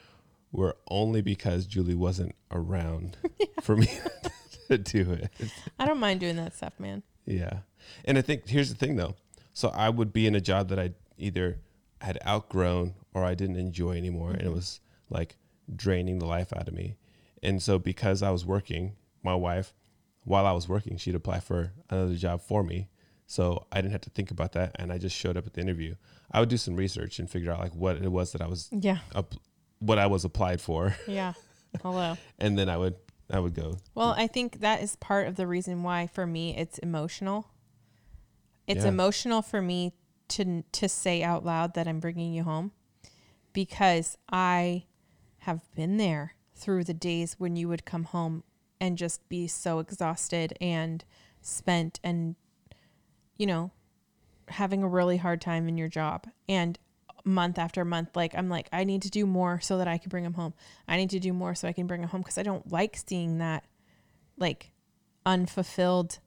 were 0.53 0.77
only 0.89 1.23
because 1.23 1.67
Julie 1.67 1.95
wasn't 1.95 2.35
around 2.51 3.17
for 3.63 3.77
me 3.77 3.89
to 4.69 4.79
do 4.79 5.11
it. 5.13 5.31
I 5.79 5.87
don't 5.87 5.99
mind 5.99 6.21
doing 6.21 6.37
that 6.37 6.55
stuff, 6.55 6.75
man. 6.79 7.03
Yeah. 7.25 7.61
And 8.05 8.19
I 8.19 8.23
think 8.23 8.49
here's 8.49 8.69
the 8.69 8.77
thing 8.77 8.97
though. 8.97 9.17
So 9.55 9.69
I 9.71 9.89
would 9.89 10.13
be 10.13 10.27
in 10.27 10.35
a 10.35 10.41
job 10.41 10.69
that 10.69 10.79
I 10.79 10.93
either 11.19 11.59
had 12.01 12.19
outgrown 12.27 12.95
or 13.15 13.25
I 13.25 13.35
didn't 13.35 13.57
enjoy 13.57 13.97
anymore 13.97 14.31
and 14.33 14.43
it 14.43 14.47
Mhm. 14.49 14.55
was 14.55 14.81
like 15.11 15.37
draining 15.75 16.19
the 16.19 16.27
life 16.27 16.53
out 16.57 16.69
of 16.69 16.75
me. 16.75 16.97
And 17.43 17.63
so 17.63 17.79
because 17.79 18.23
I 18.23 18.31
was 18.31 18.45
working, 18.45 18.97
my 19.23 19.35
wife 19.35 19.73
while 20.25 20.47
I 20.47 20.53
was 20.53 20.69
working, 20.69 20.97
she'd 20.99 21.15
apply 21.17 21.41
for 21.41 21.73
another 21.91 22.15
job 22.17 22.41
for 22.43 22.63
me. 22.63 22.89
So 23.27 23.67
I 23.73 23.81
didn't 23.81 23.93
have 23.93 24.01
to 24.03 24.11
think 24.11 24.31
about 24.31 24.53
that 24.53 24.73
and 24.79 24.93
I 24.93 24.99
just 24.99 25.17
showed 25.17 25.37
up 25.37 25.47
at 25.47 25.55
the 25.55 25.61
interview. 25.61 25.95
I 26.31 26.41
would 26.41 26.49
do 26.49 26.57
some 26.57 26.77
research 26.77 27.19
and 27.19 27.29
figure 27.31 27.51
out 27.53 27.61
like 27.61 27.75
what 27.75 27.97
it 27.97 28.11
was 28.13 28.33
that 28.33 28.41
I 28.43 28.47
was 28.47 28.69
Yeah. 28.73 28.99
up 29.15 29.35
what 29.83 29.99
I 29.99 30.07
was 30.07 30.25
applied 30.25 30.61
for 30.61 30.95
Yeah. 31.07 31.33
Hello. 31.83 32.17
and 32.39 32.57
then 32.59 32.69
I 32.69 32.77
would 32.77 32.95
I 33.31 33.39
would 33.41 33.55
go. 33.55 33.79
Well, 33.95 34.15
I 34.17 34.27
think 34.27 34.61
that 34.61 34.83
is 34.83 34.97
part 34.97 35.27
of 35.27 35.37
the 35.37 35.47
reason 35.47 35.83
why 35.83 36.07
for 36.07 36.27
me 36.27 36.55
it's 36.57 36.79
emotional. 36.79 37.49
It's 38.67 38.83
Yeah. 38.85 38.89
emotional 38.91 39.41
for 39.43 39.63
me 39.63 39.93
to 40.29 40.63
to 40.73 40.89
say 40.89 41.23
out 41.23 41.45
loud 41.45 41.75
that 41.75 41.89
I'm 41.89 41.99
bringing 42.01 42.33
you 42.35 42.45
home 42.45 42.73
because 43.53 44.17
I 44.31 44.85
have 45.39 45.63
been 45.75 45.97
there 45.97 46.35
through 46.55 46.85
the 46.85 46.95
days 46.95 47.35
when 47.39 47.57
you 47.57 47.69
would 47.69 47.85
come 47.85 48.05
home 48.05 48.45
and 48.81 48.97
just 48.99 49.27
be 49.29 49.47
so 49.49 49.79
exhausted 49.79 50.57
and 50.61 51.05
spent 51.41 51.99
and 52.05 52.37
you 53.37 53.47
know 53.47 53.71
having 54.49 54.83
a 54.83 54.89
really 54.89 55.17
hard 55.17 55.41
time 55.41 55.69
in 55.69 55.77
your 55.79 55.89
job 55.89 56.27
and 56.49 56.79
month 57.25 57.59
after 57.59 57.85
month 57.85 58.17
like 58.17 58.35
I'm 58.35 58.49
like 58.49 58.69
I 58.73 58.85
need 58.85 59.03
to 59.03 59.11
do 59.11 59.27
more 59.27 59.61
so 59.61 59.79
that 59.79 59.89
I 59.89 59.99
can 59.99 60.09
bring 60.09 60.25
him 60.25 60.35
home. 60.35 60.55
I 60.89 60.97
need 60.97 61.11
to 61.11 61.21
do 61.21 61.33
more 61.33 61.55
so 61.55 61.69
I 61.69 61.73
can 61.73 61.87
bring 61.87 62.03
him 62.03 62.09
home 62.09 62.23
because 62.23 62.39
I 62.39 62.43
don't 62.43 62.71
like 62.71 62.97
seeing 62.97 63.39
that 63.39 63.65
like 64.37 64.73
unfulfilled 65.25 66.19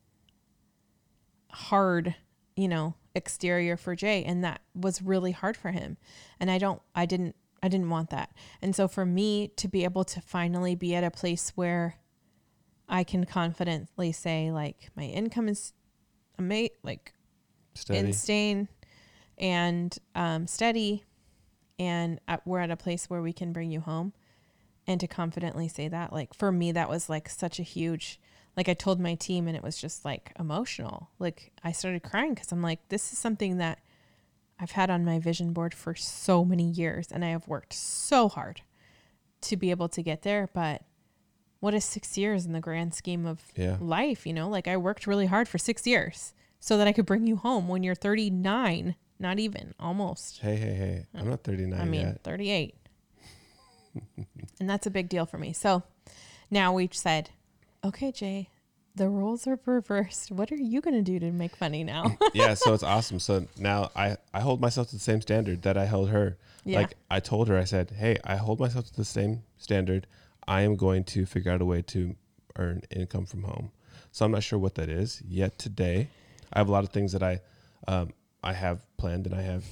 hard, 1.52 2.16
you 2.56 2.68
know, 2.68 2.96
exterior 3.14 3.78
for 3.78 3.96
Jay 3.96 4.24
and 4.24 4.44
that 4.44 4.62
was 4.74 5.02
really 5.02 5.32
hard 5.32 5.58
for 5.58 5.72
him. 5.72 5.98
And 6.40 6.50
I 6.50 6.58
don't 6.58 6.82
I 6.94 7.06
didn't 7.06 7.36
I 7.62 7.68
didn't 7.68 7.90
want 7.90 8.10
that. 8.12 8.32
And 8.62 8.76
so 8.76 8.88
for 8.88 9.06
me 9.06 9.50
to 9.58 9.68
be 9.68 9.84
able 9.84 10.04
to 10.06 10.22
finally 10.22 10.76
be 10.76 10.96
at 10.96 11.04
a 11.04 11.12
place 11.12 11.52
where 11.56 11.96
I 12.88 13.04
can 13.04 13.26
confidently 13.26 14.12
say 14.12 14.52
like 14.52 14.92
my 14.96 15.04
income 15.04 15.50
is 15.50 15.74
ama- 16.38 16.70
like 16.84 17.14
Steady. 17.74 18.00
insane 18.00 18.68
and 19.38 19.98
um, 20.14 20.48
steady 20.48 21.04
and 21.78 22.20
at, 22.28 22.46
we're 22.46 22.60
at 22.60 22.72
a 22.72 22.78
place 22.78 23.10
where 23.10 23.22
we 23.22 23.34
can 23.34 23.52
bring 23.52 23.72
you 23.72 23.82
home 23.82 24.14
and 24.88 25.00
to 25.00 25.08
confidently 25.08 25.68
say 25.68 25.88
that 25.88 26.14
like 26.14 26.34
for 26.34 26.52
me 26.52 26.72
that 26.72 26.90
was 26.90 27.10
like 27.10 27.28
such 27.28 27.60
a 27.60 27.64
huge 27.64 28.20
like 28.56 28.70
i 28.70 28.74
told 28.74 29.00
my 29.00 29.16
team 29.16 29.48
and 29.48 29.58
it 29.58 29.64
was 29.64 29.78
just 29.78 30.06
like 30.06 30.32
emotional 30.40 31.10
like 31.20 31.52
i 31.64 31.72
started 31.72 32.04
crying 32.04 32.34
because 32.34 32.52
i'm 32.52 32.62
like 32.62 32.88
this 32.90 33.12
is 33.12 33.18
something 33.18 33.58
that 33.58 33.80
i've 34.60 34.72
had 34.72 34.90
on 34.90 35.04
my 35.04 35.20
vision 35.20 35.52
board 35.52 35.74
for 35.74 35.96
so 35.96 36.46
many 36.46 36.70
years 36.70 37.08
and 37.12 37.26
i 37.26 37.30
have 37.30 37.48
worked 37.48 37.74
so 37.74 38.30
hard 38.30 38.62
to 39.42 39.58
be 39.58 39.70
able 39.70 39.90
to 39.90 40.02
get 40.02 40.22
there 40.22 40.50
but 40.54 40.84
what 41.66 41.74
is 41.74 41.84
six 41.84 42.16
years 42.16 42.46
in 42.46 42.54
the 42.54 42.60
grand 42.60 42.94
scheme 42.94 43.26
of 43.26 43.42
yeah. 43.56 43.78
life, 43.80 44.28
you 44.28 44.34
know? 44.34 44.48
Like 44.48 44.68
I 44.68 44.78
worked 44.78 45.08
really 45.08 45.26
hard 45.26 45.48
for 45.48 45.58
6 45.58 45.88
years 45.88 46.34
so 46.60 46.78
that 46.78 46.88
I 46.88 46.94
could 46.94 47.08
bring 47.08 47.26
you 47.26 47.38
home 47.38 47.68
when 47.68 47.82
you're 47.82 47.96
39, 47.96 48.96
not 49.20 49.40
even, 49.40 49.74
almost. 49.80 50.40
Hey, 50.40 50.56
hey, 50.56 50.74
hey. 50.74 51.06
I'm 51.14 51.30
not 51.30 51.44
39 51.44 51.80
I 51.80 51.86
mean, 51.86 52.02
yet. 52.02 52.24
38. 52.24 52.76
and 54.60 54.70
that's 54.70 54.86
a 54.86 54.92
big 54.92 55.10
deal 55.10 55.26
for 55.26 55.38
me. 55.38 55.54
So 55.54 55.84
now 56.52 56.74
we've 56.74 56.94
said, 56.94 57.30
okay, 57.84 58.12
Jay, 58.12 58.50
the 58.96 59.10
roles 59.10 59.46
are 59.48 59.60
reversed. 59.66 60.32
What 60.32 60.52
are 60.52 60.58
you 60.58 60.82
going 60.82 60.96
to 60.96 61.02
do 61.02 61.20
to 61.20 61.32
make 61.32 61.60
money 61.60 61.84
now? 61.84 62.18
yeah, 62.34 62.54
so 62.54 62.74
it's 62.74 62.84
awesome. 62.96 63.20
So 63.20 63.48
now 63.58 63.92
I 63.96 64.18
I 64.34 64.40
hold 64.40 64.62
myself 64.62 64.88
to 64.90 64.96
the 64.96 65.02
same 65.02 65.22
standard 65.22 65.62
that 65.64 65.78
I 65.78 65.86
held 65.86 66.10
her. 66.10 66.38
Yeah. 66.64 66.80
Like 66.80 66.96
I 67.12 67.20
told 67.20 67.50
her, 67.50 67.58
I 67.58 67.66
said, 67.66 67.92
"Hey, 67.92 68.18
I 68.24 68.38
hold 68.38 68.60
myself 68.60 68.88
to 68.88 68.96
the 68.96 69.06
same 69.06 69.44
standard. 69.58 70.08
I 70.48 70.62
am 70.62 70.76
going 70.76 71.04
to 71.06 71.26
figure 71.26 71.52
out 71.52 71.62
a 71.62 71.66
way 71.66 71.82
to 71.84 72.16
earn 72.58 72.84
income 72.90 73.26
from 73.26 73.44
home." 73.44 73.72
So 74.12 74.24
I'm 74.24 74.32
not 74.32 74.44
sure 74.44 74.58
what 74.58 74.76
that 74.76 74.90
is 74.90 75.22
yet 75.28 75.60
today. 75.60 76.10
I 76.54 76.60
have 76.60 76.70
a 76.70 76.72
lot 76.72 76.86
of 76.86 76.92
things 76.92 77.12
that 77.12 77.22
I 77.22 77.42
um, 77.88 78.14
I 78.46 78.54
have 78.54 78.86
planned 78.98 79.26
and 79.26 79.36
I 79.36 79.42
have 79.42 79.66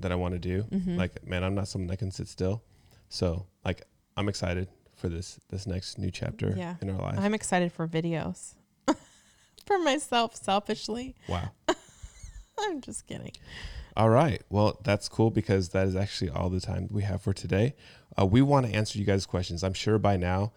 that 0.00 0.12
I 0.12 0.14
want 0.14 0.34
to 0.34 0.38
do. 0.38 0.62
Mhm. 0.70 0.96
Like, 0.96 1.26
man, 1.26 1.42
I'm 1.42 1.54
not 1.54 1.66
someone 1.68 1.88
that 1.88 1.96
can 1.98 2.10
sit 2.10 2.28
still. 2.28 2.62
So, 3.08 3.46
like, 3.64 3.82
I'm 4.16 4.28
excited 4.28 4.68
for 4.94 5.08
this 5.08 5.40
this 5.48 5.66
next 5.66 5.98
new 5.98 6.10
chapter 6.10 6.54
Yeah. 6.56 6.76
in 6.82 6.90
our 6.90 6.98
life. 7.00 7.18
I'm 7.18 7.34
excited 7.34 7.72
for 7.72 7.88
videos 7.88 8.54
for 9.66 9.78
myself 9.78 10.36
selfishly. 10.36 11.14
wow. 11.28 11.50
I'm 12.58 12.80
just 12.82 13.06
kidding. 13.06 13.32
All 13.96 14.10
right. 14.10 14.42
Well, 14.50 14.78
that's 14.84 15.08
cool 15.08 15.30
because 15.30 15.70
that 15.70 15.86
is 15.86 15.96
actually 15.96 16.30
all 16.30 16.50
the 16.50 16.60
time 16.60 16.88
we 16.90 17.02
have 17.02 17.22
for 17.22 17.32
today. 17.32 17.74
Uh, 18.18 18.26
we 18.26 18.42
want 18.42 18.66
to 18.66 18.72
answer 18.74 18.98
you 18.98 19.04
guys' 19.04 19.24
questions. 19.26 19.64
I'm 19.64 19.72
sure 19.74 19.98
by 19.98 20.16
now 20.16 20.52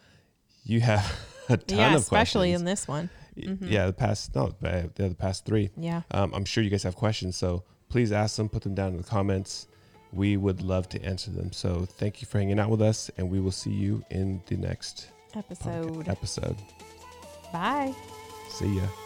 you 0.64 0.82
have 0.82 1.18
a 1.50 1.58
ton 1.58 1.78
yeah, 1.80 1.96
of 1.96 2.02
especially 2.02 2.50
questions. 2.50 2.62
in 2.62 2.66
this 2.66 2.88
one. 2.88 3.10
Mhm. 3.38 3.70
Yeah, 3.70 3.86
the 3.88 3.94
past 3.94 4.36
no, 4.36 4.54
the 4.62 4.90
the 4.96 5.16
past 5.16 5.46
three. 5.46 5.70
Yeah. 5.78 6.02
Um, 6.12 6.34
I'm 6.34 6.46
sure 6.46 6.64
you 6.64 6.70
guys 6.70 6.84
have 6.84 6.96
questions, 6.96 7.36
so 7.38 7.64
please 7.90 8.12
ask 8.12 8.36
them. 8.38 8.50
Put 8.50 8.64
them 8.64 8.76
down 8.76 8.92
in 8.92 8.98
the 8.98 9.04
comments. 9.04 9.68
We 10.12 10.38
would 10.38 10.62
love 10.62 10.88
to 10.90 11.04
answer 11.04 11.32
them. 11.32 11.52
So 11.52 11.86
thank 11.86 12.22
you 12.22 12.28
for 12.28 12.38
hanging 12.38 12.60
out 12.60 12.70
with 12.70 12.82
us, 12.82 13.10
and 13.18 13.30
we 13.32 13.40
will 13.40 13.52
see 13.52 13.72
you 13.72 14.04
in 14.12 14.42
the 14.46 14.58
next 14.58 15.08
Episode. 15.36 16.08
episode. 16.08 16.58
Bye. 17.52 17.94
See 18.50 18.76
ya. 18.78 19.03